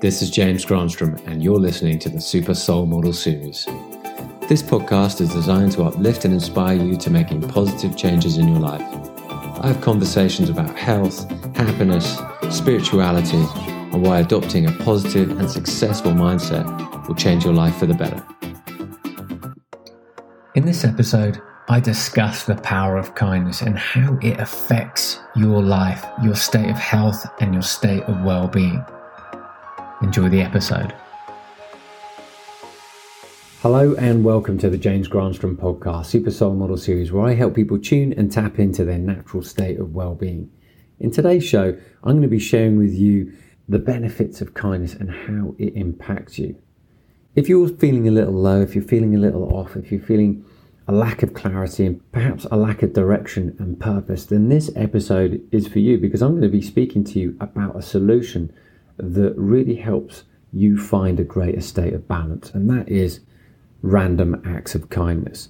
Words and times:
This 0.00 0.22
is 0.22 0.30
James 0.30 0.64
Granstrom, 0.64 1.20
and 1.26 1.42
you're 1.42 1.58
listening 1.58 1.98
to 1.98 2.08
the 2.08 2.20
Super 2.20 2.54
Soul 2.54 2.86
Model 2.86 3.12
Series. 3.12 3.64
This 4.48 4.62
podcast 4.62 5.20
is 5.20 5.28
designed 5.30 5.72
to 5.72 5.82
uplift 5.82 6.24
and 6.24 6.32
inspire 6.32 6.76
you 6.76 6.96
to 6.98 7.10
making 7.10 7.40
positive 7.48 7.96
changes 7.96 8.38
in 8.38 8.46
your 8.46 8.60
life. 8.60 8.80
I 9.60 9.66
have 9.66 9.80
conversations 9.80 10.50
about 10.50 10.78
health, 10.78 11.28
happiness, 11.56 12.16
spirituality, 12.48 13.44
and 13.56 14.00
why 14.06 14.20
adopting 14.20 14.66
a 14.66 14.72
positive 14.84 15.36
and 15.36 15.50
successful 15.50 16.12
mindset 16.12 17.08
will 17.08 17.16
change 17.16 17.44
your 17.44 17.54
life 17.54 17.76
for 17.76 17.86
the 17.86 17.94
better. 17.94 18.24
In 20.54 20.64
this 20.64 20.84
episode, 20.84 21.42
I 21.68 21.80
discuss 21.80 22.44
the 22.44 22.54
power 22.54 22.96
of 22.96 23.16
kindness 23.16 23.62
and 23.62 23.76
how 23.76 24.16
it 24.22 24.38
affects 24.38 25.18
your 25.34 25.60
life, 25.60 26.06
your 26.22 26.36
state 26.36 26.70
of 26.70 26.76
health, 26.76 27.26
and 27.40 27.52
your 27.52 27.64
state 27.64 28.04
of 28.04 28.22
well 28.22 28.46
being. 28.46 28.84
Enjoy 30.08 30.30
the 30.30 30.40
episode. 30.40 30.94
Hello, 33.60 33.94
and 33.96 34.24
welcome 34.24 34.56
to 34.56 34.70
the 34.70 34.78
James 34.78 35.06
Granstrom 35.06 35.54
podcast, 35.54 36.06
Super 36.06 36.30
Soul 36.30 36.54
Model 36.54 36.78
Series, 36.78 37.12
where 37.12 37.26
I 37.26 37.34
help 37.34 37.54
people 37.54 37.78
tune 37.78 38.14
and 38.14 38.32
tap 38.32 38.58
into 38.58 38.86
their 38.86 38.96
natural 38.96 39.42
state 39.42 39.78
of 39.78 39.94
well 39.94 40.14
being. 40.14 40.50
In 40.98 41.10
today's 41.10 41.44
show, 41.44 41.76
I'm 42.02 42.12
going 42.12 42.22
to 42.22 42.28
be 42.28 42.38
sharing 42.38 42.78
with 42.78 42.94
you 42.94 43.34
the 43.68 43.78
benefits 43.78 44.40
of 44.40 44.54
kindness 44.54 44.94
and 44.94 45.10
how 45.10 45.54
it 45.58 45.74
impacts 45.74 46.38
you. 46.38 46.56
If 47.34 47.50
you're 47.50 47.68
feeling 47.68 48.08
a 48.08 48.10
little 48.10 48.32
low, 48.32 48.62
if 48.62 48.74
you're 48.74 48.82
feeling 48.84 49.14
a 49.14 49.20
little 49.20 49.54
off, 49.54 49.76
if 49.76 49.92
you're 49.92 50.00
feeling 50.00 50.42
a 50.86 50.92
lack 50.92 51.22
of 51.22 51.34
clarity 51.34 51.84
and 51.84 52.12
perhaps 52.12 52.46
a 52.50 52.56
lack 52.56 52.82
of 52.82 52.94
direction 52.94 53.54
and 53.58 53.78
purpose, 53.78 54.24
then 54.24 54.48
this 54.48 54.70
episode 54.74 55.46
is 55.52 55.68
for 55.68 55.80
you 55.80 55.98
because 55.98 56.22
I'm 56.22 56.30
going 56.30 56.40
to 56.44 56.48
be 56.48 56.62
speaking 56.62 57.04
to 57.04 57.20
you 57.20 57.36
about 57.42 57.76
a 57.76 57.82
solution 57.82 58.54
that 58.98 59.34
really 59.36 59.76
helps 59.76 60.24
you 60.52 60.78
find 60.78 61.20
a 61.20 61.24
greater 61.24 61.60
state 61.60 61.94
of 61.94 62.08
balance, 62.08 62.50
and 62.50 62.68
that 62.70 62.88
is 62.88 63.20
random 63.82 64.40
acts 64.44 64.74
of 64.74 64.88
kindness. 64.88 65.48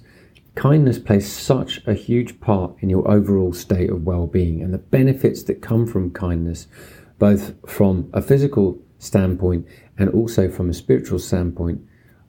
Kindness 0.55 0.99
plays 0.99 1.31
such 1.31 1.85
a 1.87 1.93
huge 1.93 2.39
part 2.39 2.75
in 2.79 2.89
your 2.89 3.09
overall 3.09 3.53
state 3.53 3.89
of 3.89 4.03
well 4.03 4.27
being, 4.27 4.61
and 4.61 4.73
the 4.73 4.77
benefits 4.77 5.43
that 5.43 5.61
come 5.61 5.87
from 5.87 6.11
kindness, 6.11 6.67
both 7.17 7.53
from 7.67 8.09
a 8.13 8.21
physical 8.21 8.79
standpoint 8.99 9.65
and 9.97 10.09
also 10.09 10.49
from 10.49 10.69
a 10.69 10.73
spiritual 10.73 11.19
standpoint, 11.19 11.81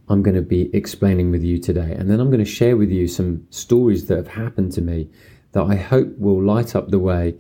I'm 0.09 0.23
going 0.23 0.35
to 0.35 0.43
be 0.43 0.75
explaining 0.75 1.31
with 1.31 1.43
you 1.43 1.59
today. 1.59 1.93
And 1.93 2.11
then 2.11 2.19
I'm 2.19 2.31
going 2.31 2.45
to 2.45 2.51
share 2.51 2.77
with 2.77 2.91
you 2.91 3.07
some 3.07 3.47
stories 3.51 4.07
that 4.07 4.17
have 4.17 4.29
happened 4.29 4.73
to 4.73 4.83
me 4.83 5.09
that 5.53 5.63
I 5.63 5.77
hope 5.77 6.17
will 6.19 6.43
light 6.43 6.75
up 6.75 6.91
the 6.91 6.99
way 6.99 7.37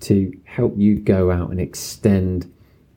to 0.00 0.32
help 0.44 0.74
you 0.76 0.98
go 0.98 1.30
out 1.30 1.50
and 1.50 1.60
extend 1.60 2.52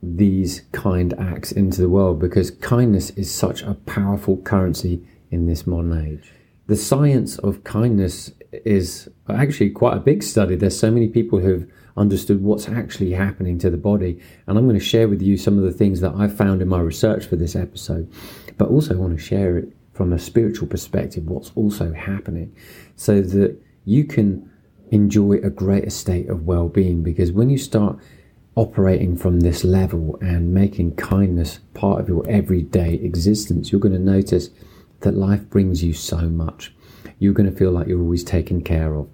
these 0.06 0.62
kind 0.72 1.14
acts 1.20 1.52
into 1.52 1.82
the 1.82 1.90
world 1.90 2.20
because 2.20 2.52
kindness 2.52 3.10
is 3.12 3.34
such 3.34 3.62
a 3.64 3.74
powerful 3.74 4.38
currency 4.38 5.06
in 5.32 5.48
this 5.48 5.66
modern 5.66 6.06
age. 6.06 6.32
The 6.68 6.76
science 6.76 7.38
of 7.40 7.64
kindness 7.64 8.32
is 8.52 9.10
actually 9.30 9.72
quite 9.72 9.98
a 9.98 10.00
big 10.00 10.24
study. 10.24 10.56
There's 10.56 10.80
so 10.80 10.92
many 10.92 11.08
people 11.08 11.40
who've 11.40 11.70
understood 11.98 12.44
what's 12.44 12.68
actually 12.68 13.12
happening 13.12 13.58
to 13.60 13.70
the 13.70 13.78
body. 13.78 14.20
And 14.48 14.58
I'm 14.58 14.66
going 14.66 14.80
to 14.80 14.86
share 14.86 15.08
with 15.08 15.22
you 15.22 15.38
some 15.38 15.58
of 15.58 15.64
the 15.64 15.72
things 15.72 16.02
that 16.02 16.14
I've 16.16 16.36
found 16.36 16.62
in 16.62 16.68
my 16.68 16.80
research 16.80 17.26
for 17.26 17.36
this 17.36 17.56
episode, 17.56 18.12
but 18.58 18.70
also 18.70 18.96
want 18.98 19.18
to 19.18 19.24
share 19.24 19.58
it 19.58 19.70
from 19.94 20.12
a 20.12 20.20
spiritual 20.20 20.68
perspective, 20.68 21.26
what's 21.26 21.52
also 21.56 21.94
happening, 21.94 22.54
so 22.96 23.22
that 23.22 23.58
you 23.86 24.04
can 24.04 24.50
enjoy 24.92 25.34
a 25.36 25.50
greater 25.50 25.90
state 25.90 26.30
of 26.30 26.46
well 26.46 26.68
being. 26.68 27.02
Because 27.02 27.32
when 27.32 27.50
you 27.50 27.58
start 27.58 27.98
operating 28.56 29.18
from 29.18 29.42
this 29.42 29.64
level 29.64 30.18
and 30.22 30.54
making 30.54 30.96
kindness 30.96 31.60
part 31.74 32.00
of 32.00 32.08
your 32.08 32.28
everyday 32.30 32.94
existence, 32.96 33.72
you're 33.72 33.82
going 33.82 33.94
to 33.94 34.00
notice 34.00 34.50
that 35.02 35.14
life 35.14 35.50
brings 35.50 35.84
you 35.84 35.94
so 35.94 36.22
much. 36.30 36.74
You're 37.20 37.34
going 37.34 37.52
to 37.52 37.58
feel 37.58 37.72
like 37.72 37.88
you're 37.88 38.02
always 38.02 38.24
taken 38.24 38.62
care 38.62 38.96
of. 38.96 39.10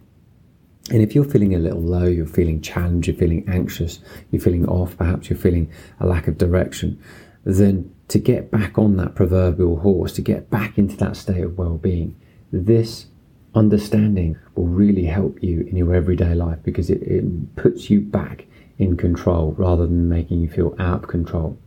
And 0.89 1.01
if 1.01 1.15
you're 1.15 1.25
feeling 1.25 1.55
a 1.55 1.59
little 1.59 1.81
low, 1.81 2.05
you're 2.05 2.25
feeling 2.25 2.61
challenged, 2.61 3.07
you're 3.07 3.17
feeling 3.17 3.45
anxious, 3.47 3.99
you're 4.29 4.41
feeling 4.41 4.67
off, 4.67 4.97
perhaps 4.97 5.29
you're 5.29 5.39
feeling 5.39 5.71
a 5.99 6.05
lack 6.05 6.27
of 6.27 6.37
direction, 6.37 7.01
then 7.43 7.93
to 8.09 8.19
get 8.19 8.51
back 8.51 8.77
on 8.77 8.97
that 8.97 9.15
proverbial 9.15 9.79
horse, 9.79 10.13
to 10.13 10.21
get 10.21 10.49
back 10.49 10.77
into 10.77 10.97
that 10.97 11.15
state 11.15 11.43
of 11.43 11.57
well 11.57 11.77
being, 11.77 12.15
this 12.51 13.07
understanding 13.55 14.37
will 14.55 14.67
really 14.67 15.05
help 15.05 15.41
you 15.41 15.61
in 15.61 15.77
your 15.77 15.93
everyday 15.93 16.33
life 16.33 16.59
because 16.63 16.89
it, 16.89 17.01
it 17.03 17.55
puts 17.55 17.89
you 17.89 18.01
back 18.01 18.45
in 18.77 18.97
control 18.97 19.53
rather 19.57 19.85
than 19.85 20.09
making 20.09 20.41
you 20.41 20.49
feel 20.49 20.75
out 20.79 21.03
of 21.03 21.09
control. 21.09 21.57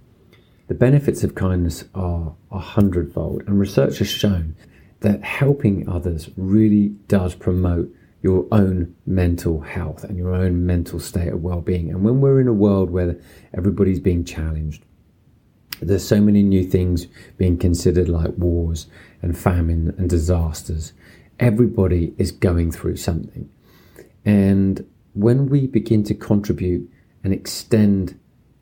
The 0.67 0.75
benefits 0.75 1.23
of 1.23 1.35
kindness 1.35 1.85
are 1.95 2.35
a 2.51 2.59
hundredfold, 2.59 3.43
and 3.47 3.59
research 3.59 3.99
has 3.99 4.09
shown 4.09 4.57
that 5.01 5.23
helping 5.23 5.87
others 5.89 6.31
really 6.37 6.89
does 7.09 7.35
promote 7.35 7.95
your 8.23 8.47
own 8.51 8.95
mental 9.05 9.61
health 9.61 10.03
and 10.03 10.17
your 10.17 10.35
own 10.35 10.65
mental 10.65 10.99
state 10.99 11.29
of 11.29 11.43
well 11.43 11.61
being. 11.61 11.91
And 11.91 12.03
when 12.03 12.23
we're 12.23 12.41
in 12.41 12.49
a 12.49 12.55
world 12.55 12.91
where 12.91 13.19
everybody's 13.53 14.01
being 14.01 14.25
challenged, 14.25 14.83
there's 15.83 16.09
so 16.09 16.23
many 16.23 16.43
new 16.43 16.65
things 16.65 17.07
being 17.37 17.59
considered, 17.59 18.09
like 18.09 18.33
wars 18.39 18.87
and 19.21 19.37
famine 19.37 19.95
and 19.99 20.09
disasters. 20.09 20.95
Everybody 21.39 22.15
is 22.17 22.33
going 22.33 22.71
through 22.73 22.97
something. 22.97 23.51
And 24.25 24.87
when 25.13 25.51
we 25.51 25.67
begin 25.67 26.03
to 26.05 26.15
contribute 26.15 26.91
and 27.25 27.33
extend 27.33 28.19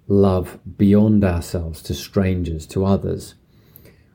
love 0.09 0.59
beyond 0.79 1.25
ourselves 1.25 1.83
to 1.83 1.95
strangers, 1.95 2.67
to 2.69 2.85
others, 2.85 3.35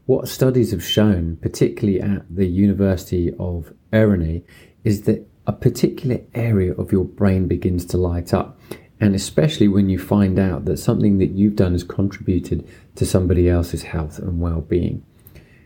what 0.08 0.30
studies 0.30 0.72
have 0.72 0.84
shown, 0.84 1.36
particularly 1.42 2.00
at 2.00 2.24
the 2.34 2.48
University 2.48 3.34
of 3.38 3.74
Erani, 3.92 4.44
is 4.86 5.02
that 5.02 5.28
a 5.46 5.52
particular 5.52 6.22
area 6.34 6.74
of 6.74 6.94
your 6.94 7.04
brain 7.04 7.48
begins 7.48 7.86
to 7.88 7.98
light 7.98 8.34
up. 8.34 8.58
And 9.02 9.14
especially 9.14 9.68
when 9.68 9.90
you 9.90 10.00
find 10.00 10.40
out 10.40 10.64
that 10.66 10.78
something 10.78 11.18
that 11.18 11.32
you've 11.32 11.58
done 11.58 11.74
has 11.74 11.84
contributed 11.84 12.68
to 12.96 13.06
somebody 13.06 13.50
else's 13.50 13.84
health 13.84 14.18
and 14.18 14.40
well 14.40 14.62
being. 14.62 15.06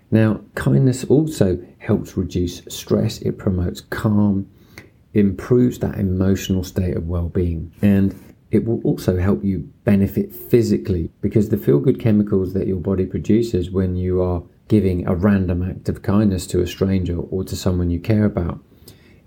Now, 0.09 0.41
kindness 0.55 1.03
also 1.05 1.63
helps 1.77 2.17
reduce 2.17 2.63
stress, 2.67 3.19
it 3.19 3.37
promotes 3.37 3.79
calm, 3.79 4.49
improves 5.13 5.79
that 5.79 5.99
emotional 5.99 6.63
state 6.63 6.97
of 6.97 7.07
well 7.07 7.29
being, 7.29 7.73
and 7.81 8.13
it 8.51 8.65
will 8.65 8.81
also 8.83 9.17
help 9.17 9.43
you 9.43 9.59
benefit 9.83 10.33
physically 10.33 11.09
because 11.21 11.49
the 11.49 11.57
feel 11.57 11.79
good 11.79 11.99
chemicals 11.99 12.53
that 12.53 12.67
your 12.67 12.79
body 12.79 13.05
produces 13.05 13.71
when 13.71 13.95
you 13.95 14.21
are 14.21 14.43
giving 14.67 15.07
a 15.07 15.15
random 15.15 15.63
act 15.63 15.89
of 15.89 16.01
kindness 16.01 16.45
to 16.47 16.61
a 16.61 16.67
stranger 16.67 17.17
or 17.17 17.43
to 17.43 17.55
someone 17.55 17.89
you 17.89 17.99
care 17.99 18.25
about 18.25 18.59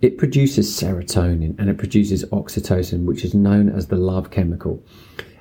it 0.04 0.18
produces 0.18 0.70
serotonin 0.70 1.58
and 1.58 1.70
it 1.70 1.78
produces 1.78 2.26
oxytocin, 2.26 3.06
which 3.06 3.24
is 3.24 3.32
known 3.32 3.70
as 3.70 3.86
the 3.86 3.96
love 3.96 4.30
chemical. 4.30 4.84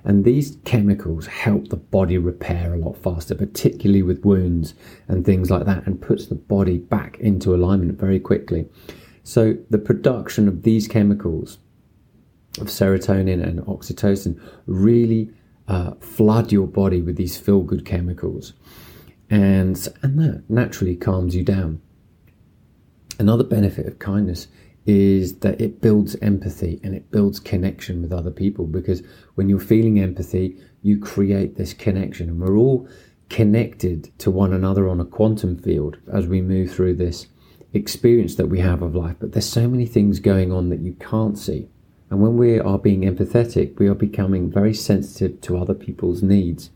And 0.05 0.23
these 0.23 0.57
chemicals 0.63 1.27
help 1.27 1.67
the 1.67 1.75
body 1.75 2.17
repair 2.17 2.73
a 2.73 2.77
lot 2.77 2.97
faster, 2.97 3.35
particularly 3.35 4.03
with 4.03 4.23
wounds 4.23 4.73
and 5.09 5.25
things 5.25 5.51
like 5.51 5.65
that, 5.65 5.85
and 5.85 6.01
puts 6.01 6.27
the 6.27 6.35
body 6.35 6.77
back 6.77 7.19
into 7.19 7.53
alignment 7.53 7.99
very 7.99 8.21
quickly. 8.21 8.65
So, 9.23 9.57
the 9.69 9.77
production 9.77 10.47
of 10.47 10.63
these 10.63 10.87
chemicals, 10.87 11.57
of 12.59 12.67
serotonin 12.67 13.41
and 13.41 13.59
oxytocin, 13.61 14.39
really 14.67 15.31
uh, 15.67 15.91
flood 15.95 16.51
your 16.51 16.67
body 16.67 17.01
with 17.01 17.15
these 17.15 17.37
feel 17.37 17.61
good 17.61 17.85
chemicals. 17.85 18.53
And, 19.29 19.87
and 20.01 20.19
that 20.19 20.43
naturally 20.49 20.95
calms 20.95 21.35
you 21.35 21.43
down. 21.43 21.81
Another 23.19 23.43
benefit 23.43 23.87
of 23.87 23.99
kindness 23.99 24.47
is 24.85 25.39
that 25.39 25.59
it 25.61 25.81
builds 25.81 26.15
empathy 26.17 26.79
and 26.83 26.93
it 26.93 27.09
builds 27.09 27.39
connection 27.39 28.01
with 28.01 28.11
other 28.11 28.31
people 28.31 28.65
because 28.65 29.01
when 29.35 29.47
you're 29.47 29.59
feeling 29.59 29.99
empathy, 29.99 30.57
you 30.81 30.99
create 30.99 31.55
this 31.55 31.73
connection, 31.73 32.29
and 32.29 32.41
we're 32.41 32.57
all 32.57 32.87
connected 33.29 34.11
to 34.19 34.29
one 34.29 34.53
another 34.53 34.89
on 34.89 34.99
a 34.99 35.05
quantum 35.05 35.57
field 35.57 35.97
as 36.11 36.27
we 36.27 36.41
move 36.41 36.69
through 36.71 36.95
this 36.95 37.27
experience 37.71 38.35
that 38.35 38.47
we 38.47 38.59
have 38.59 38.81
of 38.81 38.93
life. 38.95 39.15
But 39.19 39.31
there's 39.31 39.49
so 39.49 39.67
many 39.67 39.85
things 39.85 40.19
going 40.19 40.51
on 40.51 40.69
that 40.69 40.81
you 40.81 40.93
can't 40.93 41.37
see. 41.37 41.69
And 42.13 42.21
when 42.21 42.37
we 42.37 42.59
are 42.59 42.77
being 42.77 43.01
empathetic, 43.01 43.79
we 43.79 43.87
are 43.87 43.95
becoming 43.95 44.51
very 44.51 44.75
sensitive 44.75 45.41
to 45.41 45.57
other 45.57 45.73
people's 45.73 46.21
needs. 46.21 46.69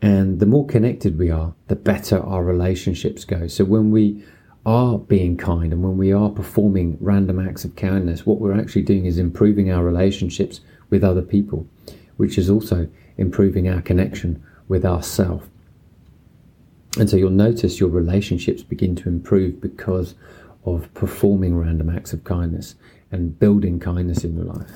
And 0.00 0.38
the 0.38 0.46
more 0.46 0.64
connected 0.64 1.18
we 1.18 1.28
are, 1.28 1.56
the 1.66 1.74
better 1.74 2.20
our 2.20 2.44
relationships 2.44 3.24
go. 3.24 3.48
So 3.48 3.64
when 3.64 3.90
we 3.90 4.24
are 4.64 4.96
being 4.96 5.36
kind 5.36 5.72
and 5.72 5.82
when 5.82 5.98
we 5.98 6.12
are 6.12 6.30
performing 6.30 6.98
random 7.00 7.44
acts 7.44 7.64
of 7.64 7.74
kindness, 7.74 8.24
what 8.24 8.38
we're 8.38 8.56
actually 8.56 8.82
doing 8.82 9.06
is 9.06 9.18
improving 9.18 9.72
our 9.72 9.82
relationships 9.82 10.60
with 10.88 11.02
other 11.02 11.22
people, 11.22 11.66
which 12.16 12.38
is 12.38 12.48
also 12.48 12.86
improving 13.16 13.68
our 13.68 13.82
connection 13.82 14.40
with 14.68 14.84
ourself. 14.84 15.50
And 16.96 17.10
so 17.10 17.16
you'll 17.16 17.30
notice 17.30 17.80
your 17.80 17.90
relationships 17.90 18.62
begin 18.62 18.94
to 18.94 19.08
improve 19.08 19.60
because 19.60 20.14
of 20.64 20.94
performing 20.94 21.56
random 21.58 21.90
acts 21.90 22.12
of 22.12 22.22
kindness 22.22 22.76
and 23.14 23.38
building 23.38 23.78
kindness 23.78 24.24
in 24.24 24.34
your 24.34 24.44
life. 24.44 24.70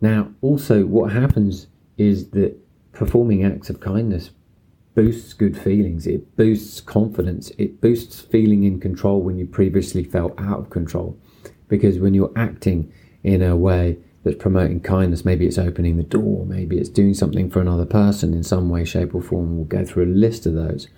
Now, 0.00 0.30
also, 0.42 0.84
what 0.84 1.12
happens 1.12 1.68
is 1.96 2.30
that 2.30 2.56
performing 2.92 3.44
acts 3.44 3.70
of 3.70 3.80
kindness 3.80 4.30
boosts 4.94 5.32
good 5.32 5.56
feelings, 5.58 6.06
it 6.06 6.36
boosts 6.36 6.80
confidence, 6.80 7.50
it 7.58 7.80
boosts 7.80 8.20
feeling 8.20 8.64
in 8.64 8.78
control 8.78 9.22
when 9.22 9.38
you 9.38 9.46
previously 9.46 10.04
felt 10.04 10.38
out 10.38 10.58
of 10.60 10.70
control. 10.70 11.18
Because 11.68 11.98
when 11.98 12.14
you're 12.14 12.32
acting 12.36 12.92
in 13.22 13.42
a 13.42 13.56
way 13.56 13.98
that's 14.22 14.36
promoting 14.36 14.80
kindness, 14.80 15.24
maybe 15.24 15.46
it's 15.46 15.58
opening 15.58 15.96
the 15.96 16.02
door, 16.02 16.44
maybe 16.44 16.78
it's 16.78 16.90
doing 16.90 17.14
something 17.14 17.50
for 17.50 17.60
another 17.60 17.86
person 17.86 18.34
in 18.34 18.42
some 18.42 18.68
way, 18.68 18.84
shape, 18.84 19.14
or 19.14 19.22
form. 19.22 19.56
We'll 19.56 19.64
go 19.64 19.84
through 19.84 20.04
a 20.04 20.14
list 20.14 20.44
of 20.46 20.54
those. 20.54 20.88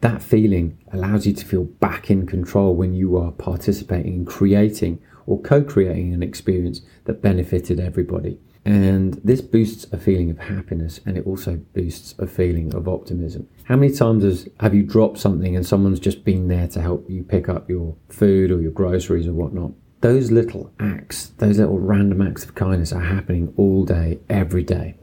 That 0.00 0.22
feeling 0.22 0.78
allows 0.92 1.26
you 1.26 1.34
to 1.34 1.44
feel 1.44 1.64
back 1.64 2.10
in 2.10 2.26
control 2.26 2.74
when 2.74 2.94
you 2.94 3.18
are 3.18 3.32
participating 3.32 4.14
in 4.14 4.24
creating 4.24 5.00
or 5.30 5.40
co 5.40 5.62
creating 5.62 6.12
an 6.12 6.24
experience 6.24 6.80
that 7.04 7.22
benefited 7.22 7.78
everybody. 7.78 8.36
And 8.64 9.14
this 9.24 9.40
boosts 9.40 9.86
a 9.92 9.96
feeling 9.96 10.28
of 10.28 10.38
happiness 10.38 11.00
and 11.06 11.16
it 11.16 11.24
also 11.24 11.56
boosts 11.72 12.14
a 12.18 12.26
feeling 12.26 12.74
of 12.74 12.88
optimism. 12.88 13.48
How 13.64 13.76
many 13.76 13.94
times 13.94 14.24
has, 14.24 14.48
have 14.58 14.74
you 14.74 14.82
dropped 14.82 15.18
something 15.18 15.54
and 15.54 15.64
someone's 15.64 16.00
just 16.00 16.24
been 16.24 16.48
there 16.48 16.66
to 16.68 16.82
help 16.82 17.08
you 17.08 17.22
pick 17.22 17.48
up 17.48 17.70
your 17.70 17.94
food 18.08 18.50
or 18.50 18.60
your 18.60 18.72
groceries 18.72 19.28
or 19.28 19.32
whatnot? 19.32 19.70
Those 20.00 20.32
little 20.32 20.72
acts, 20.80 21.28
those 21.38 21.58
little 21.58 21.78
random 21.78 22.20
acts 22.20 22.44
of 22.44 22.56
kindness 22.56 22.92
are 22.92 23.00
happening 23.00 23.54
all 23.56 23.84
day, 23.84 24.18
every 24.28 24.64
day. 24.64 24.96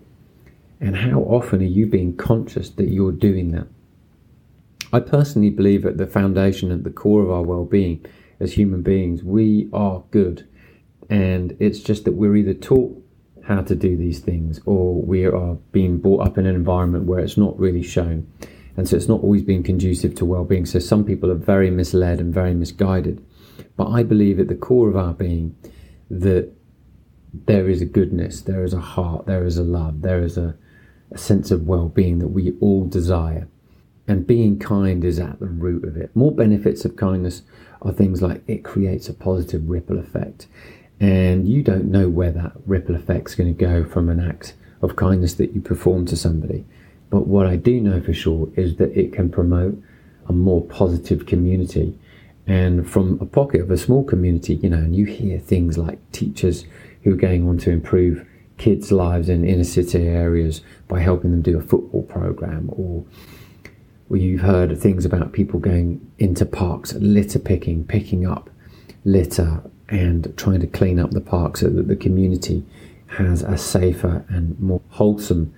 And 0.81 0.97
how 0.97 1.21
often 1.21 1.61
are 1.61 1.65
you 1.65 1.87
being 1.87 2.17
conscious 2.17 2.69
that 2.71 2.89
you're 2.89 3.13
doing 3.13 3.51
that? 3.51 3.67
I 4.91 4.99
personally 4.99 5.49
believe 5.49 5.85
at 5.85 5.97
the 5.97 6.07
foundation, 6.07 6.71
at 6.71 6.83
the 6.83 6.91
core 6.91 7.23
of 7.23 7.31
our 7.31 7.43
well 7.43 7.65
being 7.65 8.05
as 8.39 8.53
human 8.53 8.81
beings, 8.81 9.23
we 9.23 9.69
are 9.73 10.03
good. 10.11 10.47
And 11.09 11.55
it's 11.59 11.79
just 11.79 12.05
that 12.05 12.13
we're 12.13 12.35
either 12.35 12.53
taught 12.53 13.03
how 13.43 13.61
to 13.61 13.75
do 13.75 13.95
these 13.95 14.19
things, 14.19 14.59
or 14.65 15.01
we 15.01 15.25
are 15.25 15.55
being 15.71 15.97
brought 15.97 16.27
up 16.27 16.37
in 16.37 16.45
an 16.45 16.55
environment 16.55 17.05
where 17.05 17.19
it's 17.19 17.37
not 17.37 17.57
really 17.57 17.83
shown. 17.83 18.29
And 18.75 18.87
so 18.87 18.95
it's 18.95 19.07
not 19.07 19.21
always 19.21 19.41
being 19.41 19.63
conducive 19.63 20.15
to 20.15 20.25
well 20.25 20.43
being. 20.43 20.65
So 20.65 20.79
some 20.79 21.05
people 21.05 21.31
are 21.31 21.35
very 21.35 21.71
misled 21.71 22.19
and 22.19 22.33
very 22.33 22.53
misguided. 22.53 23.25
But 23.75 23.87
I 23.87 24.03
believe 24.03 24.39
at 24.39 24.49
the 24.49 24.55
core 24.55 24.89
of 24.89 24.97
our 24.97 25.13
being 25.13 25.55
that 26.09 26.51
there 27.33 27.69
is 27.69 27.81
a 27.81 27.85
goodness, 27.85 28.41
there 28.41 28.63
is 28.63 28.73
a 28.73 28.79
heart, 28.79 29.25
there 29.25 29.45
is 29.45 29.57
a 29.57 29.63
love, 29.63 30.01
there 30.01 30.23
is 30.23 30.37
a, 30.37 30.55
a 31.11 31.17
sense 31.17 31.49
of 31.49 31.67
well 31.67 31.89
being 31.89 32.19
that 32.19 32.29
we 32.29 32.53
all 32.59 32.85
desire. 32.85 33.47
And 34.07 34.27
being 34.27 34.57
kind 34.59 35.03
is 35.03 35.19
at 35.19 35.39
the 35.39 35.47
root 35.47 35.83
of 35.83 35.97
it. 35.97 36.15
More 36.15 36.31
benefits 36.31 36.85
of 36.85 36.95
kindness 36.95 37.41
are 37.81 37.91
things 37.91 38.21
like 38.21 38.43
it 38.47 38.63
creates 38.63 39.09
a 39.09 39.13
positive 39.13 39.69
ripple 39.69 39.99
effect 39.99 40.47
and 40.99 41.47
you 41.47 41.61
don't 41.61 41.85
know 41.85 42.09
where 42.09 42.31
that 42.31 42.53
ripple 42.65 42.95
effect's 42.95 43.35
going 43.35 43.53
to 43.53 43.65
go 43.65 43.83
from 43.85 44.09
an 44.09 44.19
act 44.19 44.55
of 44.81 44.95
kindness 44.95 45.35
that 45.35 45.53
you 45.53 45.61
perform 45.61 46.05
to 46.07 46.15
somebody. 46.15 46.65
But 47.09 47.27
what 47.27 47.47
I 47.47 47.55
do 47.55 47.79
know 47.79 48.01
for 48.01 48.13
sure 48.13 48.49
is 48.55 48.77
that 48.77 48.97
it 48.97 49.13
can 49.13 49.29
promote 49.29 49.81
a 50.27 50.33
more 50.33 50.63
positive 50.65 51.25
community. 51.25 51.97
And 52.47 52.89
from 52.89 53.19
a 53.21 53.25
pocket 53.25 53.61
of 53.61 53.71
a 53.71 53.77
small 53.77 54.03
community, 54.03 54.55
you 54.55 54.69
know, 54.69 54.77
and 54.77 54.95
you 54.95 55.05
hear 55.05 55.39
things 55.39 55.77
like 55.77 55.99
teachers 56.11 56.65
who 57.03 57.13
are 57.13 57.17
going 57.17 57.47
on 57.47 57.57
to 57.59 57.71
improve 57.71 58.25
kids' 58.57 58.91
lives 58.91 59.29
in 59.29 59.45
inner 59.45 59.63
city 59.63 60.07
areas 60.07 60.61
by 60.87 60.99
helping 60.99 61.31
them 61.31 61.41
do 61.41 61.59
a 61.59 61.61
football 61.61 62.03
program, 62.03 62.69
or, 62.71 63.05
or 64.09 64.17
you've 64.17 64.41
heard 64.41 64.77
things 64.79 65.05
about 65.05 65.33
people 65.33 65.59
going 65.59 66.11
into 66.17 66.45
parks, 66.45 66.93
litter 66.93 67.39
picking, 67.39 67.83
picking 67.85 68.25
up 68.25 68.49
litter 69.03 69.63
and 69.89 70.33
trying 70.37 70.59
to 70.59 70.67
clean 70.67 70.99
up 70.99 71.11
the 71.11 71.21
park 71.21 71.57
so 71.57 71.69
that 71.69 71.87
the 71.87 71.95
community 71.95 72.63
has 73.07 73.41
a 73.41 73.57
safer 73.57 74.25
and 74.27 74.59
more 74.59 74.81
wholesome 74.89 75.53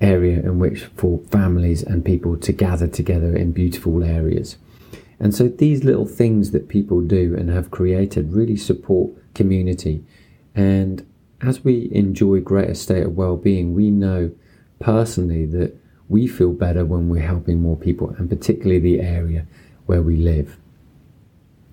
area 0.00 0.38
in 0.38 0.58
which 0.58 0.84
for 0.96 1.18
families 1.30 1.82
and 1.82 2.04
people 2.04 2.36
to 2.36 2.52
gather 2.52 2.86
together 2.86 3.36
in 3.36 3.52
beautiful 3.52 4.02
areas. 4.02 4.56
And 5.20 5.34
so 5.34 5.48
these 5.48 5.84
little 5.84 6.06
things 6.06 6.52
that 6.52 6.68
people 6.68 7.00
do 7.00 7.34
and 7.36 7.50
have 7.50 7.70
created 7.70 8.32
really 8.32 8.56
support 8.56 9.10
community. 9.34 10.04
And 10.54 11.06
as 11.42 11.64
we 11.64 11.90
enjoy 11.92 12.40
greater 12.40 12.74
state 12.74 13.04
of 13.04 13.16
well-being, 13.16 13.74
we 13.74 13.90
know 13.90 14.30
personally 14.78 15.44
that 15.46 15.76
we 16.08 16.26
feel 16.26 16.52
better 16.52 16.84
when 16.84 17.08
we're 17.08 17.26
helping 17.26 17.60
more 17.60 17.76
people 17.76 18.10
and 18.18 18.28
particularly 18.28 18.80
the 18.80 19.00
area 19.00 19.46
where 19.86 20.02
we 20.02 20.16
live. 20.16 20.56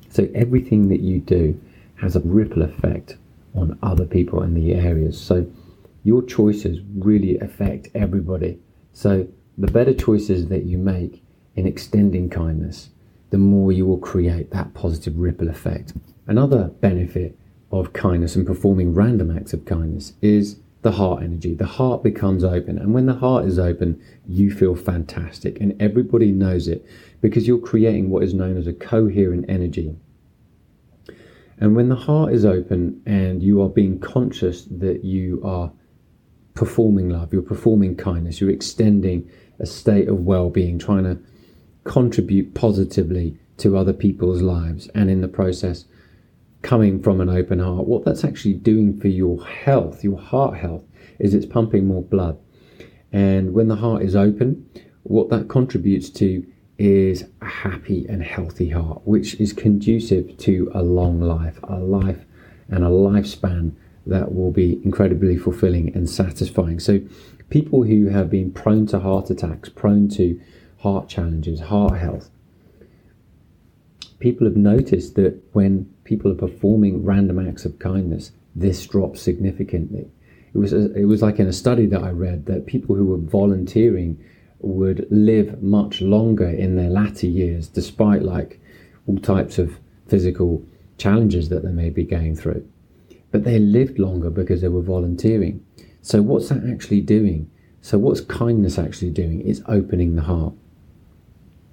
So 0.10 0.30
everything 0.34 0.90
that 0.90 1.02
you 1.02 1.20
do 1.20 1.60
has 1.96 2.16
a 2.16 2.22
ripple 2.22 2.62
effect 2.62 3.18
on 3.54 3.78
other 3.82 4.06
people 4.06 4.42
in 4.44 4.54
the 4.54 4.74
areas. 4.74 5.20
So 5.20 5.50
your 6.04 6.22
choices 6.24 6.80
really 6.98 7.38
affect 7.40 7.90
everybody. 7.96 8.60
So 8.94 9.28
the 9.58 9.72
better 9.72 9.94
choices 9.94 10.48
that 10.50 10.64
you 10.64 10.78
make 10.78 11.24
in 11.56 11.66
extending 11.66 12.30
kindness, 12.30 12.90
the 13.30 13.38
more 13.38 13.72
you 13.72 13.86
will 13.86 13.98
create 13.98 14.52
that 14.52 14.74
positive 14.74 15.18
ripple 15.18 15.50
effect. 15.50 15.94
Another 16.28 16.72
benefit 16.82 17.38
of 17.72 17.94
kindness 17.94 18.36
and 18.36 18.46
performing 18.46 18.94
random 18.94 19.36
acts 19.36 19.54
of 19.54 19.66
kindness 19.66 20.14
is 20.22 20.58
the 20.86 20.92
heart 20.92 21.24
energy. 21.24 21.56
The 21.56 21.66
heart 21.66 22.04
becomes 22.04 22.44
open. 22.44 22.78
And 22.78 22.94
when 22.94 23.08
the 23.08 23.16
heart 23.16 23.46
is 23.46 23.58
open, 23.58 24.00
you 24.28 24.52
feel 24.52 24.76
fantastic. 24.76 25.60
And 25.60 25.76
everybody 25.82 26.32
knows 26.32 26.68
it 26.68 26.86
because 27.22 27.48
you're 27.48 27.58
creating 27.58 28.12
what 28.12 28.22
is 28.22 28.36
known 28.36 28.56
as 28.56 28.68
a 28.68 28.74
coherent 28.74 29.46
energy. 29.50 29.96
And 31.58 31.76
when 31.76 31.90
the 31.90 31.96
heart 31.96 32.34
is 32.34 32.46
open 32.46 33.02
and 33.04 33.42
you 33.42 33.64
are 33.64 33.68
being 33.68 34.00
conscious 34.00 34.66
that 34.66 35.04
you 35.04 35.42
are 35.44 35.72
performing 36.54 37.10
love, 37.10 37.34
you're 37.34 37.42
performing 37.42 37.98
kindness, 37.98 38.40
you're 38.40 38.52
extending 38.52 39.28
a 39.58 39.66
state 39.66 40.08
of 40.08 40.20
well 40.20 40.52
being, 40.52 40.78
trying 40.78 41.06
to 41.06 41.18
contribute 41.84 42.54
positively 42.54 43.40
to 43.58 43.76
other 43.76 43.94
people's 43.94 44.44
lives, 44.44 44.88
and 44.94 45.10
in 45.10 45.22
the 45.22 45.28
process, 45.28 45.86
coming 46.66 47.00
from 47.00 47.22
an 47.22 47.30
open 47.30 47.60
heart, 47.60 47.86
what 47.86 48.04
that's 48.04 48.24
actually 48.24 48.56
doing 48.56 49.00
for 49.00 49.08
your 49.08 49.46
health, 49.46 50.04
your 50.04 50.20
heart 50.20 50.58
health, 50.58 50.84
is 51.20 51.36
it's 51.36 51.46
pumping 51.46 51.86
more 51.86 52.02
blood. 52.02 52.40
And 53.12 53.54
when 53.54 53.68
the 53.68 53.76
heart 53.76 54.02
is 54.02 54.16
open, 54.16 54.68
what 55.04 55.30
that 55.30 55.48
contributes 55.48 56.10
to 56.10 56.44
is 56.80 57.24
a 57.40 57.46
happy 57.46 58.08
and 58.10 58.24
healthy 58.24 58.70
heart, 58.70 59.02
which 59.06 59.36
is 59.36 59.54
conducive 59.54 60.36
to 60.40 60.72
a 60.74 60.82
long 60.82 61.22
life, 61.22 61.60
a 61.64 61.78
life 61.78 62.26
and 62.68 62.84
a 62.84 62.90
lifespan 62.90 63.76
that 64.08 64.34
will 64.34 64.52
be 64.52 64.82
incredibly 64.84 65.38
fulfilling 65.38 65.96
and 65.96 66.10
satisfying. 66.10 66.80
So, 66.80 67.00
people 67.52 67.84
who 67.84 68.08
have 68.08 68.32
been 68.32 68.52
prone 68.52 68.88
to 68.88 69.00
heart 69.00 69.30
attacks, 69.30 69.70
prone 69.70 70.10
to 70.10 70.42
heart 70.80 71.10
challenges, 71.10 71.60
heart 71.60 72.00
health, 72.00 72.32
people 74.20 74.48
have 74.48 74.58
noticed 74.58 75.14
that 75.16 75.40
when 75.54 75.94
people 76.06 76.32
are 76.32 76.36
performing 76.36 77.04
random 77.04 77.46
acts 77.46 77.66
of 77.66 77.78
kindness, 77.80 78.32
this 78.56 78.86
drops 78.88 79.22
significantly. 79.22 80.10
It 80.54 80.58
was, 80.58 80.72
a, 80.72 80.94
it 80.96 81.04
was 81.04 81.22
like 81.22 81.40
in 81.40 81.48
a 81.48 81.54
study 81.54 81.86
that 81.88 82.02
I 82.02 82.12
read 82.12 82.46
that 82.46 82.66
people 82.66 82.96
who 82.96 83.08
were 83.08 83.18
volunteering 83.18 84.24
would 84.60 85.06
live 85.12 85.62
much 85.62 86.00
longer 86.00 86.48
in 86.48 86.78
their 86.78 86.90
latter 86.90 87.28
years, 87.28 87.68
despite 87.68 88.22
like 88.22 88.62
all 89.06 89.18
types 89.18 89.60
of 89.60 89.78
physical 90.08 90.64
challenges 90.98 91.50
that 91.50 91.64
they 91.64 91.72
may 91.72 91.90
be 91.90 92.06
going 92.06 92.36
through. 92.36 92.66
But 93.32 93.44
they 93.44 93.60
lived 93.60 94.00
longer 94.00 94.30
because 94.30 94.62
they 94.62 94.70
were 94.70 94.82
volunteering. 94.82 95.66
So, 96.02 96.22
what's 96.22 96.48
that 96.50 96.64
actually 96.72 97.02
doing? 97.02 97.52
So, 97.82 97.98
what's 97.98 98.22
kindness 98.22 98.80
actually 98.80 99.12
doing? 99.12 99.46
It's 99.46 99.62
opening 99.68 100.16
the 100.16 100.22
heart. 100.22 100.54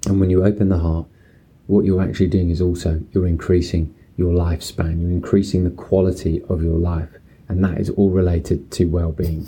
And 0.07 0.19
when 0.19 0.29
you 0.29 0.43
open 0.43 0.67
the 0.67 0.79
heart, 0.79 1.07
what 1.67 1.85
you're 1.85 2.01
actually 2.01 2.27
doing 2.27 2.49
is 2.49 2.59
also 2.59 3.01
you're 3.13 3.27
increasing 3.27 3.95
your 4.17 4.33
lifespan, 4.33 5.01
you're 5.01 5.11
increasing 5.11 5.63
the 5.63 5.71
quality 5.71 6.41
of 6.49 6.63
your 6.63 6.77
life. 6.77 7.09
And 7.47 7.63
that 7.63 7.79
is 7.79 7.89
all 7.89 8.09
related 8.09 8.71
to 8.71 8.85
well 8.85 9.11
being. 9.11 9.47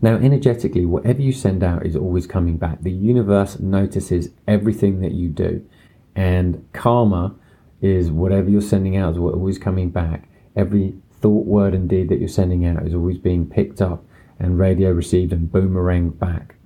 Now, 0.00 0.16
energetically, 0.16 0.84
whatever 0.84 1.22
you 1.22 1.32
send 1.32 1.64
out 1.64 1.86
is 1.86 1.96
always 1.96 2.26
coming 2.26 2.56
back. 2.56 2.82
The 2.82 2.92
universe 2.92 3.58
notices 3.58 4.30
everything 4.46 5.00
that 5.00 5.12
you 5.12 5.28
do, 5.28 5.66
and 6.14 6.66
karma 6.72 7.34
is 7.80 8.10
whatever 8.10 8.50
you're 8.50 8.60
sending 8.60 8.96
out 8.96 9.12
is 9.12 9.18
always 9.18 9.58
coming 9.58 9.90
back. 9.90 10.28
Every 10.56 10.94
thought, 11.20 11.46
word, 11.46 11.74
and 11.74 11.88
deed 11.88 12.08
that 12.10 12.18
you're 12.18 12.28
sending 12.28 12.66
out 12.66 12.86
is 12.86 12.94
always 12.94 13.18
being 13.18 13.46
picked 13.48 13.80
up 13.80 14.04
and 14.38 14.58
radio 14.58 14.90
received 14.90 15.32
and 15.32 15.50
boomeranged 15.50 16.18
back. 16.18 16.56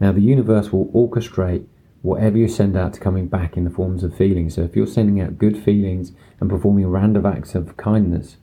Now, 0.00 0.12
the 0.12 0.20
universe 0.20 0.72
will 0.72 0.86
orchestrate 0.88 1.66
whatever 2.02 2.36
you 2.36 2.48
send 2.48 2.76
out 2.76 2.94
to 2.94 3.00
coming 3.00 3.28
back 3.28 3.56
in 3.56 3.64
the 3.64 3.70
forms 3.70 4.04
of 4.04 4.16
feelings. 4.16 4.54
So, 4.54 4.62
if 4.62 4.76
you're 4.76 4.86
sending 4.86 5.20
out 5.20 5.38
good 5.38 5.56
feelings 5.56 6.12
and 6.40 6.50
performing 6.50 6.86
random 6.88 7.24
acts 7.24 7.54
of 7.54 7.76
kindness, 7.76 8.36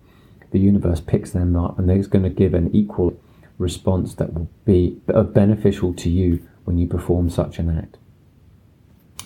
the 0.52 0.60
universe 0.60 1.00
picks 1.00 1.32
them 1.32 1.56
up 1.56 1.78
and 1.78 1.88
they're 1.88 2.02
going 2.04 2.24
to 2.24 2.30
give 2.30 2.54
an 2.54 2.74
equal 2.76 3.22
response 3.58 4.16
that 4.16 4.34
will 4.34 4.50
be 4.66 5.00
beneficial 5.06 5.94
to 5.94 6.10
you 6.10 6.48
when 6.64 6.78
you 6.78 6.88
perform 6.88 7.30
such 7.30 7.60
an 7.60 7.70
act. 7.78 7.98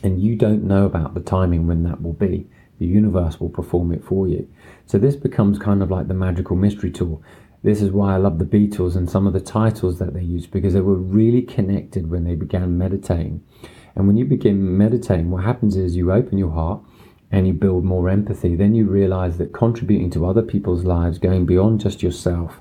And 0.01 0.21
you 0.21 0.35
don't 0.35 0.65
know 0.65 0.85
about 0.85 1.13
the 1.13 1.21
timing 1.21 1.65
when 1.67 1.83
that 1.83 2.01
will 2.01 2.13
be. 2.13 2.47
The 2.79 2.85
universe 2.85 3.39
will 3.39 3.49
perform 3.49 3.93
it 3.93 4.03
for 4.03 4.27
you. 4.27 4.49
So 4.85 4.97
this 4.97 5.15
becomes 5.15 5.59
kind 5.59 5.81
of 5.81 5.89
like 5.89 6.07
the 6.07 6.13
magical 6.13 6.57
mystery 6.57 6.91
tour. 6.91 7.21
This 7.61 7.81
is 7.81 7.91
why 7.91 8.15
I 8.15 8.17
love 8.17 8.39
the 8.39 8.45
Beatles 8.45 8.97
and 8.97 9.09
some 9.09 9.25
of 9.25 9.31
the 9.31 9.39
titles 9.39 9.99
that 9.99 10.13
they 10.13 10.23
used 10.23 10.51
because 10.51 10.73
they 10.73 10.81
were 10.81 10.95
really 10.95 11.41
connected 11.41 12.09
when 12.09 12.25
they 12.25 12.35
began 12.35 12.77
meditating. 12.77 13.41
And 13.95 14.07
when 14.07 14.17
you 14.17 14.25
begin 14.25 14.77
meditating, 14.77 15.29
what 15.29 15.43
happens 15.43 15.75
is 15.75 15.95
you 15.95 16.11
open 16.11 16.37
your 16.37 16.51
heart 16.51 16.81
and 17.31 17.47
you 17.47 17.53
build 17.53 17.83
more 17.83 18.09
empathy. 18.09 18.55
Then 18.55 18.75
you 18.75 18.85
realize 18.85 19.37
that 19.37 19.53
contributing 19.53 20.09
to 20.11 20.25
other 20.25 20.41
people's 20.41 20.83
lives, 20.83 21.17
going 21.17 21.45
beyond 21.45 21.81
just 21.81 22.03
yourself, 22.03 22.59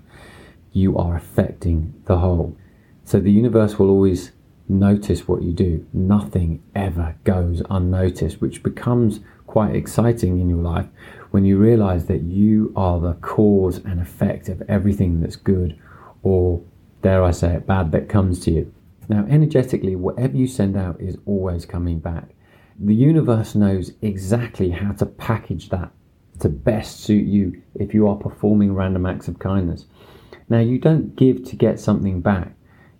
you 0.73 0.97
are 0.97 1.17
affecting 1.17 1.95
the 2.07 2.19
whole. 2.19 2.57
So 3.05 3.21
the 3.21 3.33
universe 3.33 3.79
will 3.79 3.91
always 3.91 4.33
notice 4.69 5.29
what 5.29 5.43
you 5.43 5.53
do. 5.53 5.87
Nothing 5.93 6.62
ever 6.75 7.17
goes 7.25 7.62
unnoticed, 7.69 8.41
which 8.41 8.62
becomes 8.62 9.21
quite 9.47 9.75
exciting 9.77 10.41
in 10.41 10.49
your 10.49 10.62
life 10.62 10.87
when 11.31 11.45
you 11.45 11.59
realize 11.59 12.07
that 12.07 12.23
you 12.23 12.73
are 12.77 13.01
the 13.01 13.15
cause 13.15 13.79
and 13.79 14.01
effect 14.01 14.49
of 14.49 14.62
everything 14.69 15.21
that's 15.21 15.37
good 15.37 15.79
or, 16.23 16.62
dare 17.03 17.23
I 17.25 17.33
say 17.33 17.57
it, 17.57 17.67
bad 17.67 17.93
that 17.93 18.09
comes 18.09 18.41
to 18.41 18.51
you. 18.51 18.75
Now, 19.09 19.26
energetically, 19.28 19.97
whatever 19.97 20.37
you 20.37 20.47
send 20.47 20.76
out 20.76 21.00
is 21.00 21.18
always 21.26 21.66
coming 21.66 21.99
back. 21.99 22.30
The 22.78 22.94
universe 22.94 23.54
knows 23.54 23.92
exactly 24.00 24.71
how 24.71 24.92
to 24.92 25.06
package 25.06 25.68
that 25.71 25.92
to 26.40 26.49
best 26.49 27.00
suit 27.00 27.26
you 27.26 27.62
if 27.75 27.94
you 27.94 28.09
are 28.09 28.16
performing 28.16 28.75
random 28.75 29.06
acts 29.06 29.28
of 29.28 29.38
kindness. 29.38 29.87
Now, 30.49 30.61
you 30.61 30.78
don't 30.78 31.14
give 31.16 31.44
to 31.44 31.56
get 31.56 31.78
something 31.78 32.21
back. 32.21 32.54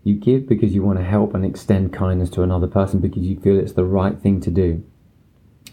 You 0.05 0.15
give 0.15 0.49
because 0.49 0.75
you 0.75 0.83
want 0.83 0.99
to 0.99 1.05
help 1.05 1.35
and 1.35 1.45
extend 1.45 1.93
kindness 1.93 2.31
to 2.31 2.43
another 2.43 2.67
person 2.67 3.01
because 3.01 3.23
you 3.23 3.39
feel 3.39 3.59
it's 3.59 3.73
the 3.73 3.85
right 3.85 4.19
thing 4.19 4.41
to 4.41 4.51
do 4.51 4.85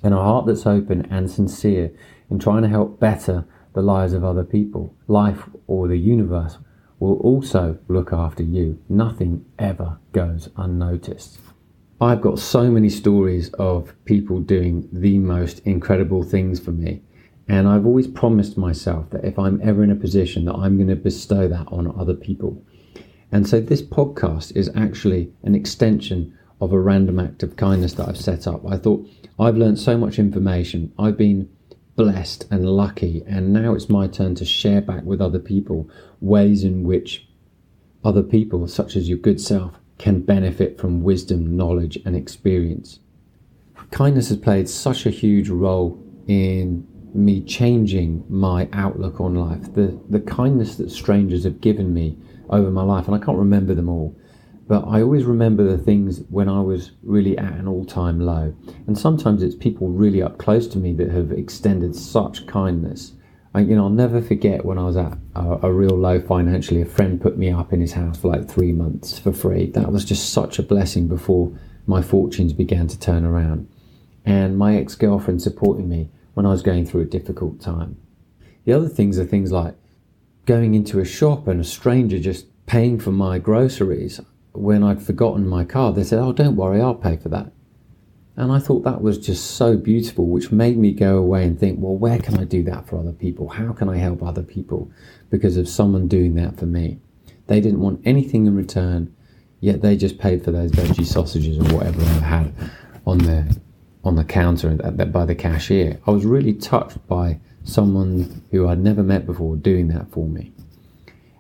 and 0.04 0.14
a 0.14 0.18
heart 0.18 0.46
that's 0.46 0.66
open 0.66 1.06
and 1.12 1.30
sincere 1.30 1.92
in 2.30 2.40
trying 2.40 2.64
to 2.64 2.70
help 2.70 3.00
better 3.00 3.46
the 3.74 3.82
lives 3.82 4.14
of 4.14 4.24
other 4.24 4.44
people, 4.44 4.96
life 5.08 5.50
or 5.68 5.88
the 5.88 5.98
universe 5.98 6.58
will 7.00 7.18
also 7.20 7.78
look 7.88 8.12
after 8.12 8.44
you. 8.44 8.82
Nothing 8.90 9.46
ever 9.58 10.00
goes 10.12 10.50
unnoticed. 10.58 11.40
I've 12.02 12.22
got 12.22 12.40
so 12.40 12.70
many 12.72 12.90
stories 12.90 13.50
of 13.54 13.94
people 14.06 14.40
doing 14.40 14.88
the 14.92 15.18
most 15.18 15.60
incredible 15.60 16.24
things 16.24 16.60
for 16.60 16.72
me. 16.72 17.02
And 17.48 17.68
I've 17.68 17.86
always 17.86 18.08
promised 18.08 18.58
myself 18.58 19.10
that 19.10 19.26
if 19.26 19.40
I'm 19.40 19.60
ever 19.62 19.84
in 19.84 19.92
a 19.92 19.96
position 19.96 20.46
that 20.46 20.56
I'm 20.56 20.78
going 20.78 20.90
to 20.90 20.96
bestow 20.96 21.48
that 21.48 21.68
on 21.72 21.94
other 22.00 22.14
people. 22.14 22.64
And 23.32 23.48
so 23.48 23.60
this 23.60 23.82
podcast 23.82 24.56
is 24.56 24.70
actually 24.76 25.32
an 25.44 25.56
extension 25.56 26.38
of 26.62 26.74
a 26.74 26.80
random 26.80 27.20
act 27.20 27.44
of 27.44 27.56
kindness 27.56 27.94
that 27.94 28.08
I've 28.08 28.18
set 28.18 28.48
up. 28.48 28.66
I 28.70 28.78
thought 28.78 29.08
I've 29.40 29.58
learned 29.58 29.80
so 29.80 29.98
much 29.98 30.20
information. 30.20 30.94
I've 31.00 31.18
been 31.18 31.50
blessed 32.00 32.48
and 32.50 32.66
lucky, 32.66 33.22
and 33.28 33.52
now 33.52 33.74
it's 33.74 33.90
my 33.90 34.08
turn 34.08 34.34
to 34.34 34.46
share 34.46 34.80
back 34.80 35.04
with 35.04 35.20
other 35.20 35.38
people 35.38 35.90
ways 36.22 36.64
in 36.64 36.82
which 36.84 37.28
other 38.06 38.24
people, 38.24 38.66
such 38.70 38.96
as 38.96 39.10
your 39.10 39.18
good 39.18 39.42
self, 39.42 39.74
can 39.98 40.22
benefit 40.22 40.80
from 40.80 41.04
wisdom, 41.04 41.58
knowledge, 41.58 42.00
and 42.06 42.16
experience. 42.16 43.00
Kindness 43.92 44.30
has 44.30 44.38
played 44.38 44.70
such 44.70 45.06
a 45.06 45.10
huge 45.10 45.50
role 45.50 46.02
in 46.26 46.88
me 47.14 47.42
changing 47.42 48.24
my 48.30 48.70
outlook 48.72 49.20
on 49.20 49.36
life. 49.36 49.74
The 49.74 50.00
the 50.10 50.22
kindness 50.22 50.78
that 50.78 50.92
strangers 50.92 51.44
have 51.44 51.60
given 51.60 51.94
me 51.94 52.18
over 52.50 52.72
my 52.72 52.84
life, 52.84 53.08
and 53.08 53.16
I 53.16 53.20
can't 53.20 53.38
remember 53.38 53.76
them 53.76 53.90
all, 53.90 54.16
but 54.70 54.88
I 54.88 55.02
always 55.02 55.26
remember 55.26 55.64
the 55.64 55.84
things 55.84 56.22
when 56.30 56.48
I 56.48 56.62
was 56.62 56.92
really 57.02 57.36
at 57.40 57.54
an 57.54 57.68
all 57.68 57.86
time 57.86 58.20
low. 58.20 58.54
And 58.86 58.96
sometimes 58.96 59.42
it's 59.42 59.56
people 59.56 59.90
really 59.90 60.22
up 60.22 60.38
close 60.38 60.68
to 60.68 60.78
me 60.78 60.94
that 60.94 61.10
have 61.10 61.32
extended 61.32 61.96
such 61.96 62.46
kindness. 62.46 63.14
I, 63.56 63.62
you 63.62 63.76
know, 63.76 63.86
I'll 63.86 63.90
never 63.90 64.22
forget 64.22 64.64
when 64.64 64.78
I 64.78 64.84
was 64.84 64.96
at 64.96 65.18
a, 65.34 65.66
a, 65.66 65.74
real 65.74 65.98
low 65.98 66.22
financially. 66.22 66.84
A 66.84 66.86
friend 66.86 67.20
put 67.20 67.36
me 67.36 67.50
up 67.50 67.74
in 67.74 67.82
his 67.82 67.94
house 67.94 68.20
for 68.20 68.28
like 68.28 68.48
three 68.48 68.72
months 68.72 69.18
for 69.18 69.34
free. 69.34 69.72
That 69.72 69.92
was 69.92 70.06
just 70.06 70.32
such 70.32 70.60
a 70.60 70.64
blessing 70.64 71.08
before 71.08 71.52
my 71.88 72.04
fortunes 72.04 72.54
began 72.54 72.88
to 72.90 73.00
turn 73.00 73.26
around. 73.26 73.68
And 74.24 74.56
my 74.56 74.76
ex 74.76 74.94
girlfriend 74.94 75.42
supporting 75.42 75.90
me 75.90 76.12
when 76.36 76.46
I 76.46 76.50
was 76.50 76.62
going 76.62 76.86
through 76.86 77.02
a 77.02 77.06
difficult 77.06 77.60
time. 77.60 77.98
The 78.66 78.74
other 78.74 78.88
things 78.88 79.18
are 79.18 79.26
things 79.26 79.52
like 79.52 79.74
going 80.46 80.76
into 80.76 81.00
a 81.00 81.06
shop 81.06 81.48
and 81.48 81.60
a 81.60 81.64
stranger 81.64 82.20
just 82.20 82.46
paying 82.68 83.00
for 83.00 83.12
my 83.12 83.40
groceries 83.40 84.22
when 84.54 84.84
I'd 84.84 85.02
forgotten 85.02 85.48
my 85.48 85.64
card, 85.64 85.96
they 85.96 86.04
said, 86.04 86.20
Oh, 86.20 86.34
don't 86.34 86.56
worry, 86.56 86.82
I'll 86.82 86.96
pay 86.96 87.18
for 87.18 87.30
that. 87.30 87.52
And 88.40 88.54
I 88.54 88.60
thought 88.60 88.86
that 88.86 89.02
was 89.02 89.18
just 89.18 89.52
so 89.58 89.76
beautiful, 89.76 90.26
which 90.26 90.50
made 90.50 90.78
me 90.78 90.94
go 90.94 91.18
away 91.18 91.44
and 91.44 91.60
think, 91.60 91.78
well, 91.82 91.98
where 91.98 92.20
can 92.20 92.38
I 92.38 92.46
do 92.46 92.64
that 92.64 92.88
for 92.88 92.98
other 92.98 93.12
people? 93.12 93.50
How 93.50 93.74
can 93.74 93.90
I 93.90 93.98
help 93.98 94.24
other 94.24 94.44
people 94.44 94.90
because 95.30 95.58
of 95.58 95.68
someone 95.68 96.08
doing 96.08 96.36
that 96.36 96.58
for 96.58 96.66
me? 96.66 97.00
They 97.48 97.60
didn't 97.60 97.82
want 97.82 98.02
anything 98.06 98.48
in 98.48 98.56
return, 98.56 99.14
yet 99.60 99.82
they 99.82 99.98
just 99.98 100.20
paid 100.20 100.46
for 100.46 100.52
those 100.52 100.72
veggie 100.72 101.06
sausages 101.06 101.58
or 101.58 101.76
whatever 101.76 102.02
I 102.02 102.06
had 102.06 102.54
on 103.06 103.18
the 103.18 103.60
on 104.06 104.16
the 104.16 104.24
counter 104.24 104.78
uh, 104.82 104.92
by 104.92 105.26
the 105.26 105.36
cashier. 105.36 106.00
I 106.08 106.12
was 106.12 106.26
really 106.26 106.54
touched 106.54 107.06
by 107.08 107.42
someone 107.66 108.42
who 108.52 108.70
I'd 108.70 108.80
never 108.80 109.04
met 109.04 109.26
before 109.26 109.58
doing 109.58 109.90
that 109.90 110.10
for 110.12 110.30
me. 110.30 110.54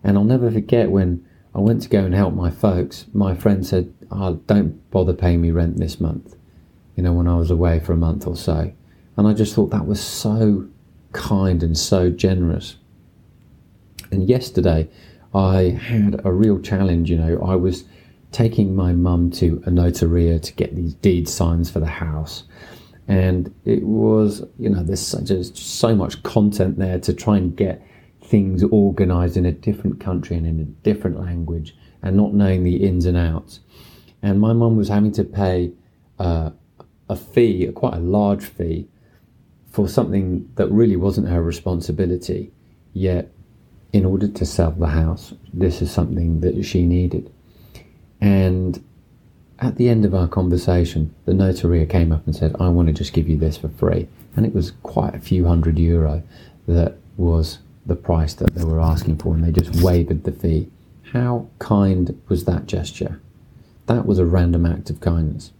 And 0.03 0.17
I'll 0.17 0.25
never 0.25 0.51
forget 0.51 0.91
when 0.91 1.25
I 1.53 1.59
went 1.59 1.81
to 1.83 1.89
go 1.89 2.03
and 2.03 2.13
help 2.13 2.33
my 2.33 2.49
folks. 2.49 3.05
My 3.13 3.35
friend 3.35 3.65
said, 3.65 3.93
oh, 4.11 4.35
Don't 4.47 4.89
bother 4.91 5.13
paying 5.13 5.41
me 5.41 5.51
rent 5.51 5.77
this 5.77 5.99
month, 5.99 6.35
you 6.95 7.03
know, 7.03 7.13
when 7.13 7.27
I 7.27 7.35
was 7.35 7.51
away 7.51 7.79
for 7.79 7.93
a 7.93 7.97
month 7.97 8.27
or 8.27 8.35
so. 8.35 8.71
And 9.17 9.27
I 9.27 9.33
just 9.33 9.53
thought 9.53 9.71
that 9.71 9.85
was 9.85 9.99
so 9.99 10.67
kind 11.11 11.63
and 11.63 11.77
so 11.77 12.09
generous. 12.09 12.77
And 14.11 14.27
yesterday, 14.29 14.89
I 15.33 15.77
had 15.81 16.21
a 16.23 16.31
real 16.31 16.59
challenge. 16.59 17.09
You 17.09 17.17
know, 17.17 17.41
I 17.41 17.55
was 17.55 17.83
taking 18.31 18.75
my 18.75 18.93
mum 18.93 19.31
to 19.31 19.61
a 19.65 19.69
notaria 19.69 20.41
to 20.41 20.53
get 20.53 20.75
these 20.75 20.93
deed 20.95 21.27
signs 21.27 21.69
for 21.69 21.79
the 21.79 21.87
house. 21.87 22.43
And 23.07 23.53
it 23.65 23.83
was, 23.83 24.43
you 24.59 24.69
know, 24.69 24.83
there's 24.83 24.99
such, 24.99 25.25
just 25.25 25.57
so 25.57 25.95
much 25.95 26.21
content 26.21 26.77
there 26.77 26.99
to 26.99 27.13
try 27.13 27.37
and 27.37 27.55
get 27.55 27.81
things 28.29 28.63
organized 28.63 29.35
in 29.37 29.45
a 29.45 29.51
different 29.51 29.99
country 29.99 30.37
and 30.37 30.45
in 30.45 30.59
a 30.59 30.63
different 30.63 31.19
language 31.19 31.75
and 32.03 32.15
not 32.15 32.33
knowing 32.33 32.63
the 32.63 32.77
ins 32.87 33.05
and 33.05 33.17
outs. 33.17 33.59
And 34.21 34.39
my 34.39 34.53
mum 34.53 34.77
was 34.77 34.87
having 34.87 35.11
to 35.13 35.23
pay 35.23 35.71
uh, 36.19 36.51
a 37.09 37.15
fee, 37.15 37.67
quite 37.73 37.95
a 37.95 37.99
large 37.99 38.45
fee, 38.45 38.87
for 39.71 39.87
something 39.87 40.49
that 40.55 40.67
really 40.67 40.95
wasn't 40.95 41.27
her 41.27 41.41
responsibility. 41.41 42.51
Yet, 42.93 43.31
in 43.91 44.05
order 44.05 44.27
to 44.27 44.45
sell 44.45 44.71
the 44.71 44.87
house, 44.87 45.33
this 45.51 45.81
is 45.81 45.91
something 45.91 46.41
that 46.41 46.63
she 46.63 46.85
needed. 46.85 47.31
And 48.21 48.83
at 49.57 49.77
the 49.77 49.89
end 49.89 50.05
of 50.05 50.13
our 50.13 50.27
conversation, 50.27 51.15
the 51.25 51.33
notaria 51.33 51.89
came 51.89 52.11
up 52.11 52.25
and 52.25 52.35
said, 52.35 52.55
I 52.59 52.69
want 52.69 52.87
to 52.87 52.93
just 52.93 53.13
give 53.13 53.27
you 53.27 53.37
this 53.37 53.57
for 53.57 53.69
free. 53.69 54.07
And 54.35 54.45
it 54.45 54.53
was 54.53 54.71
quite 54.83 55.15
a 55.15 55.19
few 55.19 55.45
hundred 55.45 55.79
euro 55.79 56.21
that 56.67 56.97
was 57.17 57.59
the 57.89 57.95
price 57.95 58.33
that 58.35 58.55
they 58.55 58.63
were 58.63 58.79
asking 58.79 59.17
for 59.17 59.33
and 59.33 59.43
they 59.43 59.51
just 59.51 59.83
waived 59.83 60.23
the 60.23 60.31
fee. 60.31 60.69
How 61.11 61.47
kind 61.59 62.19
was 62.29 62.45
that 62.45 62.65
gesture? 62.65 63.19
That 63.87 64.05
was 64.05 64.19
a 64.19 64.25
random 64.25 64.65
act 64.65 64.89
of 64.89 65.01
kindness. 65.01 65.51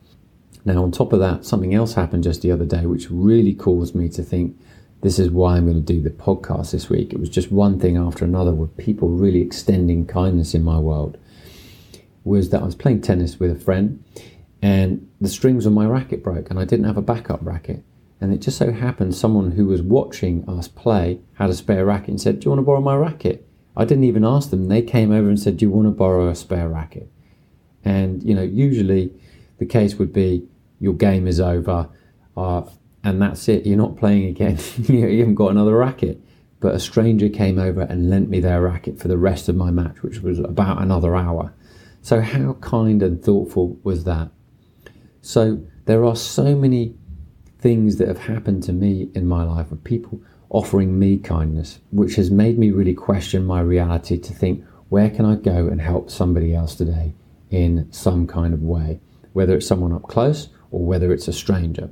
Now, 0.64 0.84
on 0.84 0.92
top 0.92 1.14
of 1.14 1.20
that, 1.20 1.46
something 1.46 1.74
else 1.74 1.94
happened 1.94 2.24
just 2.24 2.42
the 2.42 2.52
other 2.52 2.66
day 2.66 2.86
which 2.86 3.10
really 3.10 3.54
caused 3.54 3.96
me 3.96 4.10
to 4.10 4.24
think 4.24 4.58
this 5.02 5.18
is 5.18 5.30
why 5.30 5.56
I'm 5.56 5.66
going 5.66 5.84
to 5.84 5.94
do 5.94 6.02
the 6.02 6.10
podcast 6.10 6.72
this 6.72 6.90
week. 6.90 7.14
It 7.14 7.20
was 7.20 7.30
just 7.30 7.52
one 7.52 7.80
thing 7.80 7.98
after 7.98 8.26
another 8.26 8.52
with 8.52 8.76
people 8.78 9.10
really 9.10 9.42
extending 9.42 10.06
kindness 10.06 10.54
in 10.54 10.64
my 10.64 10.78
world. 10.78 11.18
Was 12.26 12.50
that 12.50 12.62
I 12.62 12.66
was 12.66 12.76
playing 12.76 13.02
tennis 13.02 13.40
with 13.40 13.52
a 13.52 13.60
friend 13.60 14.04
and 14.62 15.10
the 15.22 15.30
strings 15.30 15.66
on 15.66 15.74
my 15.74 15.86
racket 15.86 16.22
broke 16.22 16.50
and 16.50 16.60
I 16.60 16.66
didn't 16.66 16.86
have 16.86 16.98
a 16.98 17.02
backup 17.02 17.40
racket. 17.42 17.84
And 18.22 18.34
it 18.34 18.42
just 18.42 18.58
so 18.58 18.72
happened 18.72 19.16
someone 19.16 19.52
who 19.52 19.68
was 19.68 19.82
watching 19.82 20.48
us 20.48 20.68
play 20.68 21.22
had 21.36 21.50
a 21.50 21.54
spare 21.54 21.86
racket 21.86 22.10
and 22.10 22.22
said, 22.22 22.40
Do 22.40 22.46
you 22.46 22.52
want 22.52 22.60
to 22.60 22.66
borrow 22.66 22.82
my 22.82 22.96
racket? 22.96 23.48
I 23.78 23.86
didn't 23.86 24.04
even 24.04 24.26
ask 24.26 24.50
them. 24.50 24.68
They 24.68 24.82
came 24.82 25.12
over 25.12 25.30
and 25.30 25.40
said, 25.40 25.58
Do 25.58 25.66
you 25.66 25.72
want 25.72 25.88
to 25.88 25.92
borrow 25.92 26.28
a 26.28 26.36
spare 26.36 26.68
racket? 26.68 27.10
And, 27.86 28.22
you 28.24 28.36
know, 28.36 28.44
usually 28.44 29.14
the 29.58 29.66
case 29.66 29.96
would 29.96 30.12
be 30.12 30.48
your 30.80 30.94
game 30.94 31.28
is 31.28 31.40
over 31.40 31.90
uh, 32.36 32.64
and 33.04 33.22
that's 33.22 33.48
it. 33.48 33.66
You're 33.66 33.78
not 33.78 33.98
playing 33.98 34.26
again. 34.26 34.60
you 34.78 35.20
haven't 35.20 35.36
got 35.36 35.52
another 35.52 35.76
racket. 35.76 36.22
But 36.60 36.76
a 36.76 36.80
stranger 36.80 37.30
came 37.30 37.58
over 37.58 37.82
and 37.82 38.10
lent 38.10 38.30
me 38.30 38.42
their 38.42 38.62
racket 38.62 39.00
for 39.00 39.08
the 39.08 39.18
rest 39.18 39.48
of 39.48 39.56
my 39.56 39.72
match, 39.72 40.04
which 40.04 40.20
was 40.20 40.40
about 40.40 40.82
another 40.82 41.16
hour. 41.16 41.54
So, 42.02 42.20
how 42.20 42.54
kind 42.60 43.02
and 43.02 43.24
thoughtful 43.24 43.78
was 43.84 44.04
that? 44.04 44.30
So, 45.22 45.62
there 45.86 46.04
are 46.04 46.18
so 46.18 46.56
many 46.56 46.96
things 47.60 47.98
that 47.98 48.08
have 48.08 48.20
happened 48.20 48.64
to 48.64 48.74
me 48.74 49.10
in 49.14 49.28
my 49.28 49.44
life 49.44 49.72
of 49.72 49.84
people 49.84 50.22
offering 50.50 50.98
me 50.98 51.18
kindness, 51.18 51.80
which 51.92 52.16
has 52.16 52.32
made 52.32 52.58
me 52.58 52.72
really 52.72 52.94
question 52.94 53.46
my 53.46 53.62
reality 53.62 54.18
to 54.18 54.34
think, 54.34 54.64
where 54.90 55.10
can 55.10 55.26
I 55.26 55.36
go 55.36 55.68
and 55.68 55.80
help 55.80 56.10
somebody 56.10 56.56
else 56.56 56.74
today 56.76 57.14
in 57.50 57.92
some 57.92 58.28
kind 58.28 58.54
of 58.54 58.62
way, 58.62 59.00
whether 59.34 59.56
it's 59.56 59.68
someone 59.68 59.94
up 59.94 60.04
close 60.04 60.50
or 60.72 60.86
whether 60.86 61.12
it's 61.12 61.28
a 61.28 61.34
stranger. 61.34 61.90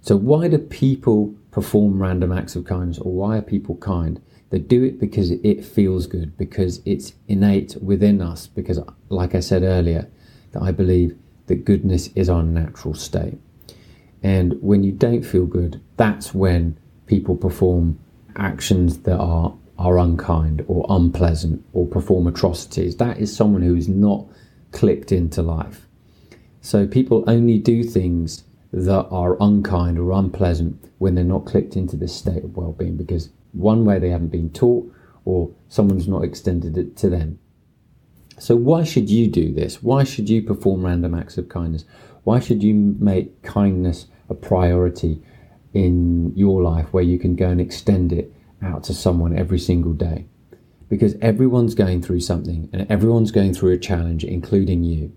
So, 0.00 0.16
why 0.16 0.48
do 0.48 0.58
people 0.58 1.34
perform 1.50 2.00
random 2.00 2.32
acts 2.32 2.56
of 2.56 2.64
kindness 2.64 2.98
or 2.98 3.12
why 3.12 3.38
are 3.38 3.42
people 3.42 3.76
kind? 3.76 4.20
They 4.50 4.58
do 4.58 4.82
it 4.82 4.98
because 4.98 5.30
it 5.30 5.64
feels 5.64 6.06
good, 6.06 6.36
because 6.36 6.80
it's 6.84 7.12
innate 7.28 7.76
within 7.80 8.20
us, 8.20 8.46
because, 8.48 8.80
like 9.08 9.34
I 9.34 9.40
said 9.40 9.62
earlier, 9.62 10.08
that 10.52 10.62
I 10.62 10.72
believe 10.72 11.16
that 11.46 11.64
goodness 11.64 12.08
is 12.14 12.28
our 12.28 12.42
natural 12.42 12.94
state. 12.94 13.38
And 14.22 14.60
when 14.60 14.82
you 14.82 14.92
don't 14.92 15.22
feel 15.22 15.46
good, 15.46 15.80
that's 15.96 16.34
when 16.34 16.78
people 17.06 17.36
perform 17.36 17.98
actions 18.36 18.98
that 19.00 19.18
are, 19.18 19.54
are 19.78 19.98
unkind 19.98 20.64
or 20.68 20.86
unpleasant 20.88 21.64
or 21.72 21.86
perform 21.86 22.26
atrocities. 22.26 22.96
That 22.96 23.18
is 23.18 23.34
someone 23.34 23.62
who 23.62 23.74
is 23.74 23.88
not 23.88 24.26
clicked 24.72 25.10
into 25.10 25.42
life. 25.42 25.86
So 26.60 26.86
people 26.86 27.24
only 27.26 27.58
do 27.58 27.82
things 27.82 28.44
that 28.72 29.06
are 29.10 29.36
unkind 29.40 29.98
or 29.98 30.12
unpleasant 30.12 30.90
when 30.98 31.14
they're 31.14 31.24
not 31.24 31.46
clicked 31.46 31.76
into 31.76 31.96
this 31.96 32.14
state 32.14 32.44
of 32.44 32.56
well-being 32.56 32.96
because 32.96 33.30
one 33.52 33.84
way 33.84 33.98
they 33.98 34.10
haven't 34.10 34.28
been 34.28 34.50
taught 34.50 34.92
or 35.24 35.50
someone's 35.68 36.06
not 36.06 36.24
extended 36.24 36.76
it 36.78 36.96
to 36.98 37.10
them. 37.10 37.38
So 38.38 38.56
why 38.56 38.84
should 38.84 39.10
you 39.10 39.28
do 39.28 39.52
this? 39.52 39.82
Why 39.82 40.04
should 40.04 40.30
you 40.30 40.42
perform 40.42 40.84
random 40.84 41.14
acts 41.14 41.36
of 41.36 41.48
kindness? 41.48 41.84
Why 42.24 42.40
should 42.40 42.62
you 42.62 42.74
make 42.74 43.42
kindness 43.42 44.06
a 44.28 44.34
priority 44.34 45.22
in 45.72 46.32
your 46.36 46.62
life 46.62 46.92
where 46.92 47.02
you 47.02 47.18
can 47.18 47.36
go 47.36 47.48
and 47.48 47.60
extend 47.60 48.12
it 48.12 48.32
out 48.62 48.84
to 48.84 48.94
someone 48.94 49.36
every 49.36 49.58
single 49.58 49.92
day? 49.92 50.26
Because 50.88 51.14
everyone's 51.22 51.74
going 51.74 52.02
through 52.02 52.20
something 52.20 52.68
and 52.72 52.90
everyone's 52.90 53.30
going 53.30 53.54
through 53.54 53.72
a 53.72 53.78
challenge, 53.78 54.24
including 54.24 54.82
you. 54.84 55.12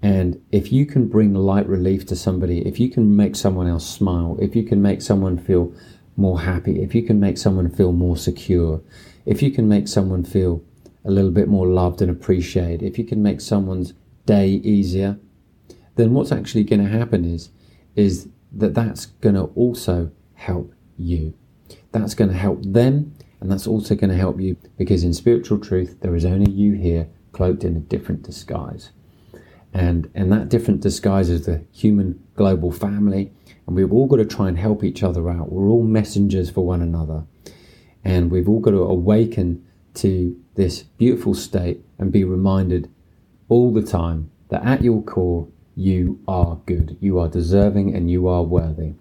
And 0.00 0.42
if 0.50 0.72
you 0.72 0.84
can 0.84 1.08
bring 1.08 1.34
light 1.34 1.68
relief 1.68 2.06
to 2.06 2.16
somebody, 2.16 2.66
if 2.66 2.80
you 2.80 2.90
can 2.90 3.14
make 3.14 3.36
someone 3.36 3.68
else 3.68 3.88
smile, 3.88 4.36
if 4.40 4.56
you 4.56 4.64
can 4.64 4.82
make 4.82 5.00
someone 5.00 5.38
feel 5.38 5.72
more 6.16 6.40
happy, 6.40 6.82
if 6.82 6.94
you 6.94 7.02
can 7.02 7.20
make 7.20 7.38
someone 7.38 7.70
feel 7.70 7.92
more 7.92 8.16
secure, 8.16 8.82
if 9.26 9.42
you 9.42 9.50
can 9.50 9.68
make 9.68 9.86
someone 9.86 10.24
feel 10.24 10.62
a 11.04 11.10
little 11.10 11.30
bit 11.30 11.48
more 11.48 11.66
loved 11.66 12.02
and 12.02 12.10
appreciated, 12.10 12.82
if 12.82 12.98
you 12.98 13.04
can 13.04 13.22
make 13.22 13.40
someone's 13.40 13.94
day 14.26 14.48
easier, 14.48 15.18
then 15.96 16.14
what's 16.14 16.32
actually 16.32 16.64
going 16.64 16.82
to 16.82 16.90
happen 16.90 17.24
is 17.24 17.50
is 17.94 18.28
that 18.52 18.74
that's 18.74 19.06
going 19.06 19.34
to 19.34 19.44
also 19.54 20.10
help 20.34 20.74
you. 20.96 21.34
That's 21.92 22.14
going 22.14 22.30
to 22.30 22.36
help 22.36 22.62
them 22.62 23.14
and 23.40 23.50
that's 23.50 23.66
also 23.66 23.94
going 23.94 24.10
to 24.10 24.16
help 24.16 24.40
you 24.40 24.56
because 24.76 25.04
in 25.04 25.12
spiritual 25.12 25.58
truth 25.58 25.98
there 26.00 26.14
is 26.14 26.24
only 26.24 26.50
you 26.50 26.74
here 26.74 27.08
cloaked 27.32 27.64
in 27.64 27.76
a 27.76 27.80
different 27.80 28.22
disguise. 28.22 28.90
And 29.74 30.10
and 30.14 30.30
that 30.32 30.48
different 30.48 30.80
disguise 30.80 31.28
is 31.28 31.46
the 31.46 31.64
human 31.72 32.22
global 32.34 32.70
family 32.70 33.32
and 33.66 33.76
we've 33.76 33.92
all 33.92 34.06
got 34.06 34.16
to 34.16 34.24
try 34.24 34.48
and 34.48 34.58
help 34.58 34.84
each 34.84 35.02
other 35.02 35.30
out. 35.30 35.52
We're 35.52 35.68
all 35.68 35.84
messengers 35.84 36.50
for 36.50 36.64
one 36.64 36.82
another. 36.82 37.24
And 38.04 38.30
we've 38.30 38.48
all 38.48 38.60
got 38.60 38.72
to 38.72 38.82
awaken 38.82 39.64
to 39.94 40.38
this 40.54 40.82
beautiful 40.82 41.34
state 41.34 41.84
and 41.98 42.10
be 42.10 42.24
reminded 42.24 42.90
all 43.48 43.72
the 43.72 43.82
time 43.82 44.30
that 44.48 44.64
at 44.64 44.82
your 44.82 45.02
core 45.02 45.48
you 45.74 46.20
are 46.28 46.60
good 46.66 46.96
you 47.00 47.18
are 47.18 47.28
deserving 47.28 47.94
and 47.94 48.10
you 48.10 48.28
are 48.28 48.42
worthy 48.42 48.92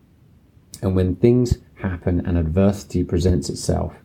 and 0.81 0.95
when 0.95 1.15
things 1.15 1.57
happen 1.75 2.25
and 2.25 2.37
adversity 2.37 3.03
presents 3.03 3.49
itself 3.49 3.95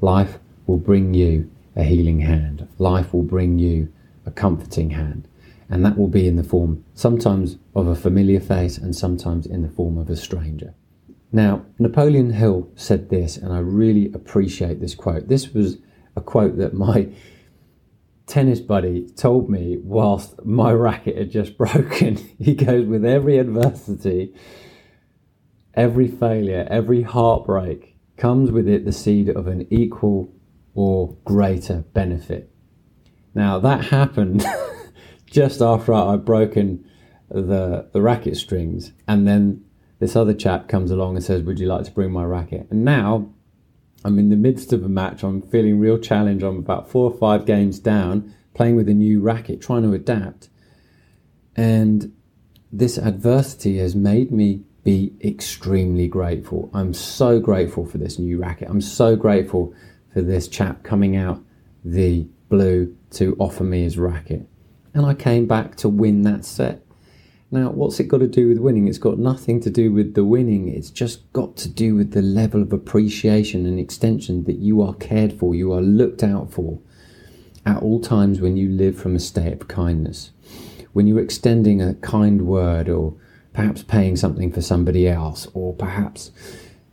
life 0.00 0.38
will 0.66 0.78
bring 0.78 1.14
you 1.14 1.50
a 1.76 1.82
healing 1.82 2.20
hand 2.20 2.66
life 2.78 3.12
will 3.12 3.22
bring 3.22 3.58
you 3.58 3.92
a 4.24 4.30
comforting 4.30 4.90
hand 4.90 5.28
and 5.70 5.84
that 5.84 5.98
will 5.98 6.08
be 6.08 6.26
in 6.26 6.36
the 6.36 6.44
form 6.44 6.84
sometimes 6.94 7.58
of 7.74 7.86
a 7.86 7.94
familiar 7.94 8.40
face 8.40 8.78
and 8.78 8.96
sometimes 8.96 9.46
in 9.46 9.62
the 9.62 9.68
form 9.68 9.98
of 9.98 10.08
a 10.08 10.16
stranger. 10.16 10.74
Now, 11.30 11.66
Napoleon 11.78 12.32
Hill 12.32 12.68
said 12.74 13.10
this, 13.10 13.36
and 13.36 13.52
I 13.52 13.58
really 13.58 14.10
appreciate 14.14 14.80
this 14.80 14.94
quote. 14.94 15.28
This 15.28 15.52
was 15.52 15.76
a 16.16 16.22
quote 16.22 16.56
that 16.56 16.72
my 16.72 17.08
tennis 18.28 18.60
buddy 18.60 19.08
told 19.16 19.50
me 19.50 19.78
whilst 19.82 20.44
my 20.44 20.72
racket 20.72 21.16
had 21.16 21.30
just 21.30 21.58
broken. 21.58 22.16
he 22.38 22.54
goes, 22.54 22.86
With 22.86 23.04
every 23.04 23.38
adversity, 23.38 24.34
every 25.74 26.08
failure, 26.08 26.66
every 26.70 27.02
heartbreak 27.02 27.96
comes 28.16 28.50
with 28.50 28.68
it 28.68 28.84
the 28.84 28.92
seed 28.92 29.28
of 29.28 29.46
an 29.46 29.66
equal 29.70 30.32
or 30.74 31.16
greater 31.24 31.84
benefit. 31.92 32.50
Now, 33.34 33.58
that 33.58 33.86
happened. 33.86 34.44
just 35.30 35.60
after 35.60 35.92
I'd 35.92 36.24
broken 36.24 36.84
the 37.30 37.88
the 37.92 38.00
racket 38.00 38.36
strings, 38.36 38.92
and 39.06 39.26
then 39.26 39.64
this 39.98 40.16
other 40.16 40.34
chap 40.34 40.68
comes 40.68 40.90
along 40.90 41.16
and 41.16 41.24
says, 41.24 41.42
"Would 41.42 41.60
you 41.60 41.66
like 41.66 41.84
to 41.84 41.90
bring 41.90 42.10
my 42.10 42.24
racket?" 42.24 42.66
And 42.70 42.84
now 42.84 43.30
I'm 44.04 44.18
in 44.18 44.30
the 44.30 44.36
midst 44.36 44.72
of 44.72 44.84
a 44.84 44.88
match. 44.88 45.22
I'm 45.22 45.42
feeling 45.42 45.78
real 45.78 45.98
challenge. 45.98 46.42
I'm 46.42 46.58
about 46.58 46.90
four 46.90 47.10
or 47.10 47.16
five 47.16 47.46
games 47.46 47.78
down, 47.78 48.34
playing 48.54 48.76
with 48.76 48.88
a 48.88 48.94
new 48.94 49.20
racket, 49.20 49.60
trying 49.60 49.82
to 49.82 49.92
adapt, 49.92 50.48
and 51.56 52.12
this 52.70 52.98
adversity 52.98 53.78
has 53.78 53.96
made 53.96 54.30
me 54.30 54.62
be 54.84 55.12
extremely 55.24 56.06
grateful. 56.06 56.70
I'm 56.72 56.94
so 56.94 57.40
grateful 57.40 57.84
for 57.86 57.98
this 57.98 58.18
new 58.18 58.40
racket. 58.40 58.68
I'm 58.68 58.80
so 58.80 59.16
grateful 59.16 59.74
for 60.12 60.22
this 60.22 60.48
chap 60.48 60.82
coming 60.82 61.16
out 61.16 61.42
the 61.84 62.28
blue 62.48 62.96
to 63.10 63.36
offer 63.38 63.64
me 63.64 63.82
his 63.82 63.98
racket 63.98 64.48
and 64.98 65.06
I 65.06 65.14
came 65.14 65.46
back 65.46 65.76
to 65.76 65.88
win 65.88 66.22
that 66.22 66.44
set. 66.44 66.82
Now, 67.50 67.70
what's 67.70 67.98
it 67.98 68.08
got 68.08 68.18
to 68.18 68.26
do 68.26 68.48
with 68.48 68.58
winning? 68.58 68.88
It's 68.88 68.98
got 68.98 69.18
nothing 69.18 69.60
to 69.60 69.70
do 69.70 69.90
with 69.90 70.12
the 70.12 70.24
winning. 70.24 70.68
It's 70.68 70.90
just 70.90 71.32
got 71.32 71.56
to 71.58 71.68
do 71.68 71.94
with 71.94 72.12
the 72.12 72.20
level 72.20 72.60
of 72.60 72.74
appreciation 72.74 73.64
and 73.64 73.80
extension 73.80 74.44
that 74.44 74.58
you 74.58 74.82
are 74.82 74.92
cared 74.94 75.32
for, 75.32 75.54
you 75.54 75.72
are 75.72 75.80
looked 75.80 76.22
out 76.22 76.52
for 76.52 76.78
at 77.64 77.82
all 77.82 78.00
times 78.00 78.40
when 78.40 78.58
you 78.58 78.68
live 78.68 78.98
from 79.00 79.16
a 79.16 79.20
state 79.20 79.54
of 79.54 79.68
kindness. 79.68 80.30
When 80.92 81.06
you're 81.06 81.20
extending 81.20 81.80
a 81.80 81.94
kind 81.94 82.42
word, 82.42 82.90
or 82.90 83.14
perhaps 83.54 83.82
paying 83.82 84.16
something 84.16 84.52
for 84.52 84.60
somebody 84.60 85.08
else, 85.08 85.48
or 85.54 85.72
perhaps 85.72 86.30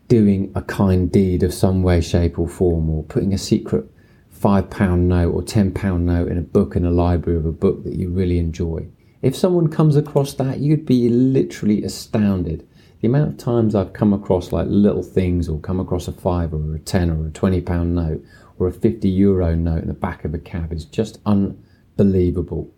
doing 0.08 0.54
a 0.56 0.62
kind 0.62 1.12
deed 1.12 1.44
of 1.44 1.54
some 1.54 1.84
way, 1.84 2.00
shape, 2.00 2.40
or 2.40 2.48
form, 2.48 2.90
or 2.90 3.04
putting 3.04 3.34
a 3.34 3.38
secret 3.38 3.90
five 4.30 4.70
pound 4.70 5.10
note 5.10 5.34
or 5.34 5.44
ten 5.44 5.74
pound 5.74 6.06
note 6.06 6.30
in 6.30 6.38
a 6.38 6.42
book 6.42 6.78
in 6.78 6.86
a 6.86 6.92
library 6.92 7.38
of 7.38 7.46
a 7.46 7.52
book 7.52 7.84
that 7.84 7.96
you 7.96 8.10
really 8.10 8.38
enjoy. 8.38 8.88
If 9.26 9.36
someone 9.36 9.70
comes 9.70 9.96
across 9.96 10.36
that, 10.36 10.60
you'd 10.60 10.86
be 10.86 11.10
literally 11.10 11.84
astounded. 11.84 12.68
The 13.02 13.08
amount 13.08 13.32
of 13.32 13.38
times 13.40 13.74
I've 13.74 13.92
come 13.92 14.14
across 14.14 14.52
like 14.52 14.68
little 14.70 15.02
things 15.02 15.50
or 15.50 15.60
come 15.60 15.80
across 15.80 16.08
a 16.08 16.12
five 16.12 16.54
or 16.54 16.76
a 16.76 16.80
ten 16.80 17.10
or 17.10 17.26
a 17.26 17.32
twenty 17.32 17.60
pound 17.60 17.96
note 17.96 18.24
or 18.60 18.68
a 18.68 18.72
fifty 18.72 19.10
euro 19.10 19.56
note 19.56 19.82
in 19.82 19.88
the 19.88 19.96
back 19.96 20.26
of 20.26 20.36
a 20.36 20.38
cab 20.38 20.72
is 20.72 20.86
just 20.86 21.18
unbelievable. 21.26 22.72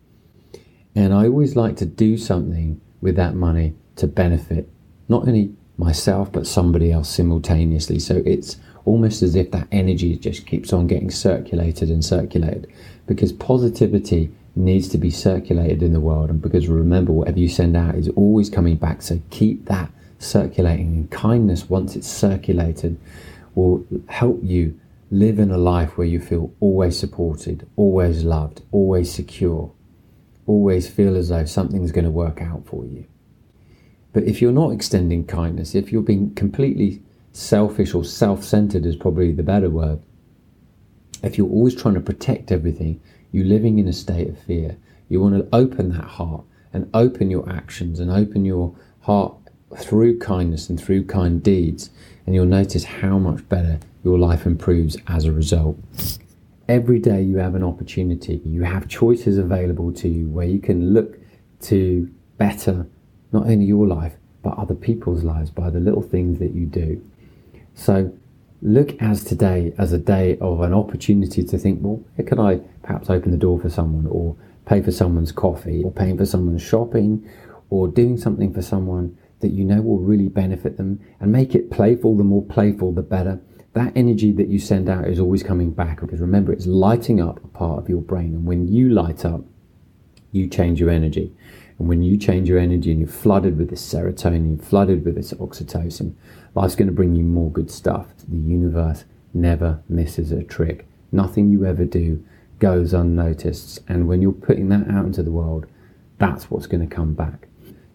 And 0.96 1.14
I 1.14 1.26
always 1.26 1.58
like 1.58 1.76
to 1.78 1.86
do 1.86 2.18
something 2.18 2.80
with 3.02 3.18
that 3.18 3.36
money 3.36 3.76
to 3.98 4.08
benefit 4.08 4.70
not 5.10 5.28
only 5.28 5.54
myself 5.76 6.32
but 6.32 6.48
somebody 6.48 6.94
else 6.94 7.10
simultaneously. 7.10 8.00
So 8.00 8.24
it's 8.26 8.56
almost 8.86 9.22
as 9.22 9.36
if 9.36 9.52
that 9.52 9.68
energy 9.74 10.16
just 10.16 10.48
keeps 10.48 10.72
on 10.72 10.88
getting 10.88 11.12
circulated 11.12 11.90
and 11.90 12.06
circulated 12.06 12.72
because 13.06 13.34
positivity 13.34 14.32
needs 14.58 14.88
to 14.89 14.98
be 14.98 15.10
circulated 15.10 15.84
in 15.84 15.93
the 15.93 16.00
world. 16.00 16.30
And 16.30 16.41
because 16.41 16.67
remember 16.67 17.12
whatever 17.12 17.39
you 17.39 17.50
send 17.50 17.78
out 17.78 17.96
is 17.96 18.10
always 18.10 18.50
coming 18.50 18.76
back. 18.76 19.02
So 19.02 19.22
keep 19.30 19.65
that 19.65 19.91
circulating. 20.20 20.88
And 20.88 21.12
kindness 21.12 21.70
once 21.70 21.96
it's 21.96 22.08
circulated 22.08 23.00
will 23.56 23.86
help 24.08 24.39
you 24.43 24.80
live 25.10 25.39
in 25.39 25.52
a 25.52 25.58
life 25.58 25.98
where 25.98 26.08
you 26.08 26.20
feel 26.20 26.54
always 26.60 27.00
supported 27.00 27.65
always 27.78 28.26
loved 28.26 28.62
always 28.74 29.10
secure 29.10 29.72
always 30.46 30.89
feel 30.89 31.15
as 31.15 31.30
though 31.30 31.46
something's 31.46 31.93
going 31.93 32.04
to 32.04 32.12
work 32.12 32.41
out 32.41 32.65
for 32.65 32.86
you. 32.86 33.06
But 34.12 34.24
if 34.24 34.41
you're 34.41 34.52
not 34.52 34.74
extending 34.74 35.26
kindness 35.26 35.76
if 35.76 35.93
you're 35.93 36.02
being 36.02 36.36
completely 36.36 37.02
selfish 37.38 37.93
or 37.93 38.04
self 38.04 38.43
centered 38.43 38.86
is 38.86 38.96
probably 38.96 39.32
the 39.32 39.43
better 39.43 39.70
word. 39.70 40.00
If 41.24 41.38
you're 41.38 41.50
always 41.50 41.76
trying 41.76 41.93
to 41.93 42.02
protect 42.02 42.52
everything, 42.52 43.00
you're 43.32 43.46
living 43.46 43.80
in 43.80 43.88
a 43.88 43.94
state 43.94 44.30
of 44.30 44.40
fear. 44.40 44.78
You 45.10 45.22
want 45.22 45.36
to 45.36 45.48
open 45.56 45.90
that 45.90 46.04
heart 46.04 46.44
and 46.74 46.90
open 46.94 47.30
your 47.30 47.50
actions 47.50 48.00
and 48.00 48.12
open 48.12 48.46
your 48.46 48.76
heart 49.02 49.36
through 49.78 50.20
kindness 50.20 50.70
and 50.70 50.82
through 50.82 51.06
kind 51.06 51.44
deeds, 51.44 51.90
and 52.26 52.36
you'll 52.36 52.46
notice 52.46 52.84
how 52.84 53.18
much 53.18 53.48
better 53.50 53.80
your 54.04 54.18
life 54.18 54.46
improves 54.46 54.98
as 55.08 55.26
a 55.26 55.32
result. 55.32 55.78
Every 56.70 57.00
day 57.00 57.22
you 57.22 57.38
have 57.38 57.56
an 57.56 57.63
opportunity, 57.63 58.42
you 58.46 58.63
have 58.63 58.88
choices 58.88 59.38
available 59.38 59.92
to 59.94 60.08
you 60.08 60.28
where 60.28 60.48
you 60.48 60.60
can 60.60 60.94
look 60.94 61.18
to 61.62 62.10
better 62.38 62.88
not 63.32 63.48
only 63.48 63.66
your 63.66 63.88
life 63.88 64.13
but 64.44 64.58
other 64.58 64.76
people's 64.76 65.24
lives 65.24 65.50
by 65.50 65.70
the 65.70 65.80
little 65.80 66.02
things 66.02 66.40
that 66.40 66.52
you 66.54 66.66
do. 66.66 67.02
So 67.74 68.13
look 68.62 69.00
as 69.02 69.24
today 69.24 69.74
as 69.78 69.93
a 69.93 69.98
day 69.98 70.38
of 70.39 70.62
an 70.62 70.74
opportunity 70.74 71.43
to 71.43 71.58
think, 71.58 71.80
well, 71.82 72.04
can 72.26 72.39
I 72.39 72.58
perhaps 72.84 73.10
open 73.10 73.32
the 73.32 73.38
door 73.38 73.60
for 73.60 73.70
someone 73.70 74.08
or 74.08 74.36
pay 74.65 74.82
for 74.82 74.91
someone's 74.91 75.32
coffee 75.32 75.84
or 75.84 75.91
paying 75.91 76.17
for 76.17 76.26
someone's 76.26 76.62
shopping 76.62 77.28
or 77.70 77.88
doing 77.88 78.17
something 78.17 78.54
for 78.54 78.62
someone 78.62 79.17
that 79.39 79.50
you 79.50 79.63
know 79.63 79.82
will 79.82 80.00
really 80.00 80.28
benefit 80.28 80.78
them 80.78 81.00
and 81.20 81.32
make 81.32 81.54
it 81.54 81.70
playful. 81.70 82.17
The 82.17 82.24
more 82.24 82.43
playful, 82.43 82.91
the 82.91 83.04
better. 83.04 83.39
that 83.74 83.93
energy 83.96 84.32
that 84.32 84.48
you 84.48 84.58
send 84.58 84.89
out 84.89 85.08
is 85.08 85.20
always 85.20 85.43
coming 85.43 85.72
back 85.72 86.02
because 86.02 86.20
remember, 86.20 86.52
it's 86.52 86.65
lighting 86.65 87.22
up 87.22 87.43
a 87.43 87.48
part 87.48 87.78
of 87.78 87.89
your 87.89 88.02
brain. 88.02 88.34
And 88.34 88.46
when 88.46 88.67
you 88.67 88.89
light 88.89 89.24
up, 89.24 89.41
you 90.32 90.48
change 90.48 90.80
your 90.80 90.89
energy. 90.89 91.34
And 91.80 91.88
when 91.88 92.02
you 92.02 92.18
change 92.18 92.50
your 92.50 92.60
energy 92.60 92.92
and 92.92 93.00
you're 93.00 93.10
flooded 93.10 93.58
with 93.58 93.70
this 93.70 93.94
serotonin, 93.94 94.63
flooded 94.63 95.06
with 95.06 95.16
this 95.16 95.34
oxytocin, 95.34 96.13
life's 96.56 96.76
going 96.76 96.88
to 96.88 96.94
bring 96.94 97.16
you 97.16 97.24
more 97.24 97.52
good 97.52 97.70
stuff. 97.70 98.08
The 98.28 98.38
universe 98.38 99.06
never 99.34 99.82
misses 99.88 100.32
a 100.32 100.44
trick. 100.44 100.88
Nothing 101.12 101.50
you 101.50 101.66
ever 101.66 101.86
do 101.86 102.24
goes 102.60 102.94
unnoticed. 102.94 103.80
And 103.88 104.08
when 104.08 104.22
you're 104.22 104.32
putting 104.32 104.70
that 104.70 104.90
out 104.90 105.06
into 105.06 105.24
the 105.24 105.32
world, 105.32 105.68
that's 106.18 106.50
what's 106.50 106.68
going 106.68 106.88
to 106.88 106.96
come 106.96 107.13
back. 107.13 107.48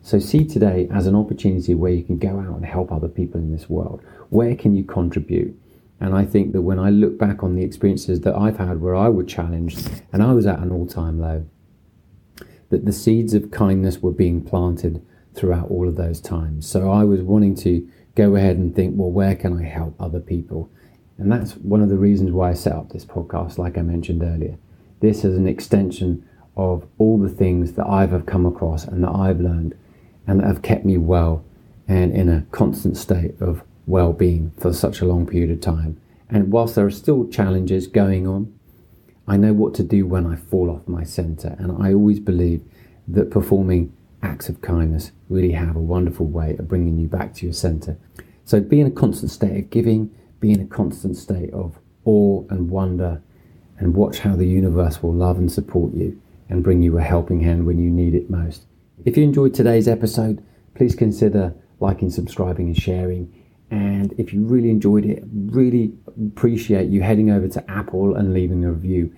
So 0.02 0.18
see 0.18 0.44
today 0.44 0.88
as 0.92 1.06
an 1.06 1.14
opportunity 1.14 1.74
where 1.74 1.92
you 1.92 2.02
can 2.02 2.18
go 2.18 2.40
out 2.40 2.56
and 2.56 2.64
help 2.64 2.90
other 2.90 3.08
people 3.08 3.40
in 3.40 3.52
this 3.52 3.68
world. 3.68 4.00
Where 4.30 4.56
can 4.56 4.74
you 4.74 4.84
contribute? 4.84 5.58
And 6.00 6.14
I 6.14 6.24
think 6.24 6.52
that 6.52 6.62
when 6.62 6.80
I 6.80 6.90
look 6.90 7.18
back 7.18 7.44
on 7.44 7.54
the 7.54 7.62
experiences 7.62 8.20
that 8.22 8.34
I've 8.34 8.58
had 8.58 8.80
where 8.80 8.96
I 8.96 9.08
was 9.08 9.26
challenged 9.26 9.88
and 10.12 10.20
I 10.20 10.32
was 10.32 10.46
at 10.46 10.58
an 10.58 10.72
all 10.72 10.86
time 10.86 11.20
low, 11.20 11.46
that 12.72 12.86
the 12.86 12.92
seeds 12.92 13.34
of 13.34 13.50
kindness 13.50 13.98
were 13.98 14.10
being 14.10 14.42
planted 14.42 15.04
throughout 15.34 15.70
all 15.70 15.86
of 15.86 15.96
those 15.96 16.22
times. 16.22 16.66
So 16.66 16.90
I 16.90 17.04
was 17.04 17.20
wanting 17.20 17.54
to 17.56 17.86
go 18.14 18.34
ahead 18.34 18.56
and 18.56 18.74
think, 18.74 18.94
well, 18.96 19.10
where 19.10 19.36
can 19.36 19.58
I 19.58 19.64
help 19.64 19.94
other 20.00 20.20
people? 20.20 20.70
And 21.18 21.30
that's 21.30 21.52
one 21.52 21.82
of 21.82 21.90
the 21.90 21.98
reasons 21.98 22.32
why 22.32 22.48
I 22.48 22.54
set 22.54 22.72
up 22.72 22.88
this 22.88 23.04
podcast, 23.04 23.58
like 23.58 23.76
I 23.76 23.82
mentioned 23.82 24.22
earlier. 24.22 24.56
This 25.00 25.22
is 25.22 25.36
an 25.36 25.46
extension 25.46 26.26
of 26.56 26.88
all 26.96 27.18
the 27.18 27.28
things 27.28 27.74
that 27.74 27.86
I've 27.86 28.24
come 28.24 28.46
across 28.46 28.84
and 28.84 29.04
that 29.04 29.14
I've 29.14 29.40
learned 29.40 29.76
and 30.26 30.40
that 30.40 30.46
have 30.46 30.62
kept 30.62 30.86
me 30.86 30.96
well 30.96 31.44
and 31.86 32.10
in 32.10 32.30
a 32.30 32.46
constant 32.52 32.96
state 32.96 33.38
of 33.38 33.62
well 33.86 34.14
being 34.14 34.52
for 34.58 34.72
such 34.72 35.02
a 35.02 35.06
long 35.06 35.26
period 35.26 35.50
of 35.50 35.60
time. 35.60 36.00
And 36.30 36.50
whilst 36.50 36.74
there 36.74 36.86
are 36.86 36.90
still 36.90 37.28
challenges 37.28 37.86
going 37.86 38.26
on, 38.26 38.58
I 39.26 39.36
know 39.36 39.52
what 39.52 39.74
to 39.74 39.82
do 39.82 40.06
when 40.06 40.26
I 40.26 40.36
fall 40.36 40.70
off 40.70 40.88
my 40.88 41.04
center. 41.04 41.56
And 41.58 41.82
I 41.82 41.92
always 41.92 42.20
believe 42.20 42.62
that 43.08 43.30
performing 43.30 43.94
acts 44.22 44.48
of 44.48 44.60
kindness 44.60 45.12
really 45.28 45.52
have 45.52 45.76
a 45.76 45.80
wonderful 45.80 46.26
way 46.26 46.56
of 46.56 46.68
bringing 46.68 46.98
you 46.98 47.08
back 47.08 47.34
to 47.34 47.46
your 47.46 47.52
center. 47.52 47.96
So 48.44 48.60
be 48.60 48.80
in 48.80 48.86
a 48.86 48.90
constant 48.90 49.30
state 49.30 49.56
of 49.56 49.70
giving, 49.70 50.14
be 50.40 50.52
in 50.52 50.60
a 50.60 50.66
constant 50.66 51.16
state 51.16 51.52
of 51.52 51.78
awe 52.04 52.44
and 52.50 52.70
wonder, 52.70 53.22
and 53.78 53.94
watch 53.94 54.20
how 54.20 54.36
the 54.36 54.46
universe 54.46 55.02
will 55.02 55.14
love 55.14 55.38
and 55.38 55.50
support 55.50 55.94
you 55.94 56.20
and 56.48 56.62
bring 56.62 56.82
you 56.82 56.98
a 56.98 57.02
helping 57.02 57.40
hand 57.40 57.66
when 57.66 57.78
you 57.78 57.90
need 57.90 58.14
it 58.14 58.30
most. 58.30 58.66
If 59.04 59.16
you 59.16 59.22
enjoyed 59.24 59.54
today's 59.54 59.88
episode, 59.88 60.44
please 60.74 60.94
consider 60.94 61.54
liking, 61.80 62.10
subscribing, 62.10 62.66
and 62.66 62.76
sharing. 62.76 63.32
And 63.72 64.12
if 64.18 64.34
you 64.34 64.44
really 64.44 64.68
enjoyed 64.68 65.06
it, 65.06 65.24
really 65.34 65.94
appreciate 66.26 66.90
you 66.90 67.00
heading 67.00 67.30
over 67.30 67.48
to 67.48 67.70
Apple 67.70 68.14
and 68.14 68.34
leaving 68.34 68.66
a 68.66 68.70
review. 68.70 69.16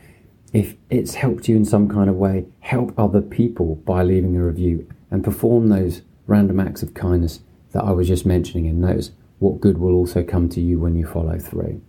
If 0.52 0.76
it's 0.90 1.14
helped 1.14 1.48
you 1.48 1.56
in 1.56 1.64
some 1.64 1.88
kind 1.88 2.08
of 2.08 2.14
way, 2.14 2.46
help 2.60 2.96
other 2.96 3.20
people 3.20 3.74
by 3.74 4.04
leaving 4.04 4.36
a 4.36 4.44
review 4.44 4.88
and 5.10 5.24
perform 5.24 5.70
those 5.70 6.02
random 6.28 6.60
acts 6.60 6.84
of 6.84 6.94
kindness 6.94 7.40
that 7.72 7.82
I 7.82 7.90
was 7.90 8.06
just 8.06 8.24
mentioning 8.24 8.68
and 8.68 8.80
notice 8.80 9.10
what 9.40 9.60
good 9.60 9.78
will 9.78 9.94
also 9.94 10.22
come 10.22 10.48
to 10.50 10.60
you 10.60 10.78
when 10.78 10.94
you 10.94 11.04
follow 11.04 11.36
through. 11.36 11.82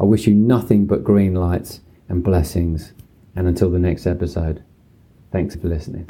I 0.00 0.04
wish 0.04 0.26
you 0.26 0.34
nothing 0.34 0.86
but 0.86 1.04
green 1.04 1.34
lights 1.34 1.82
and 2.08 2.24
blessings. 2.24 2.94
And 3.34 3.46
until 3.46 3.70
the 3.70 3.78
next 3.78 4.06
episode, 4.06 4.64
thanks 5.30 5.54
for 5.54 5.68
listening. 5.68 6.08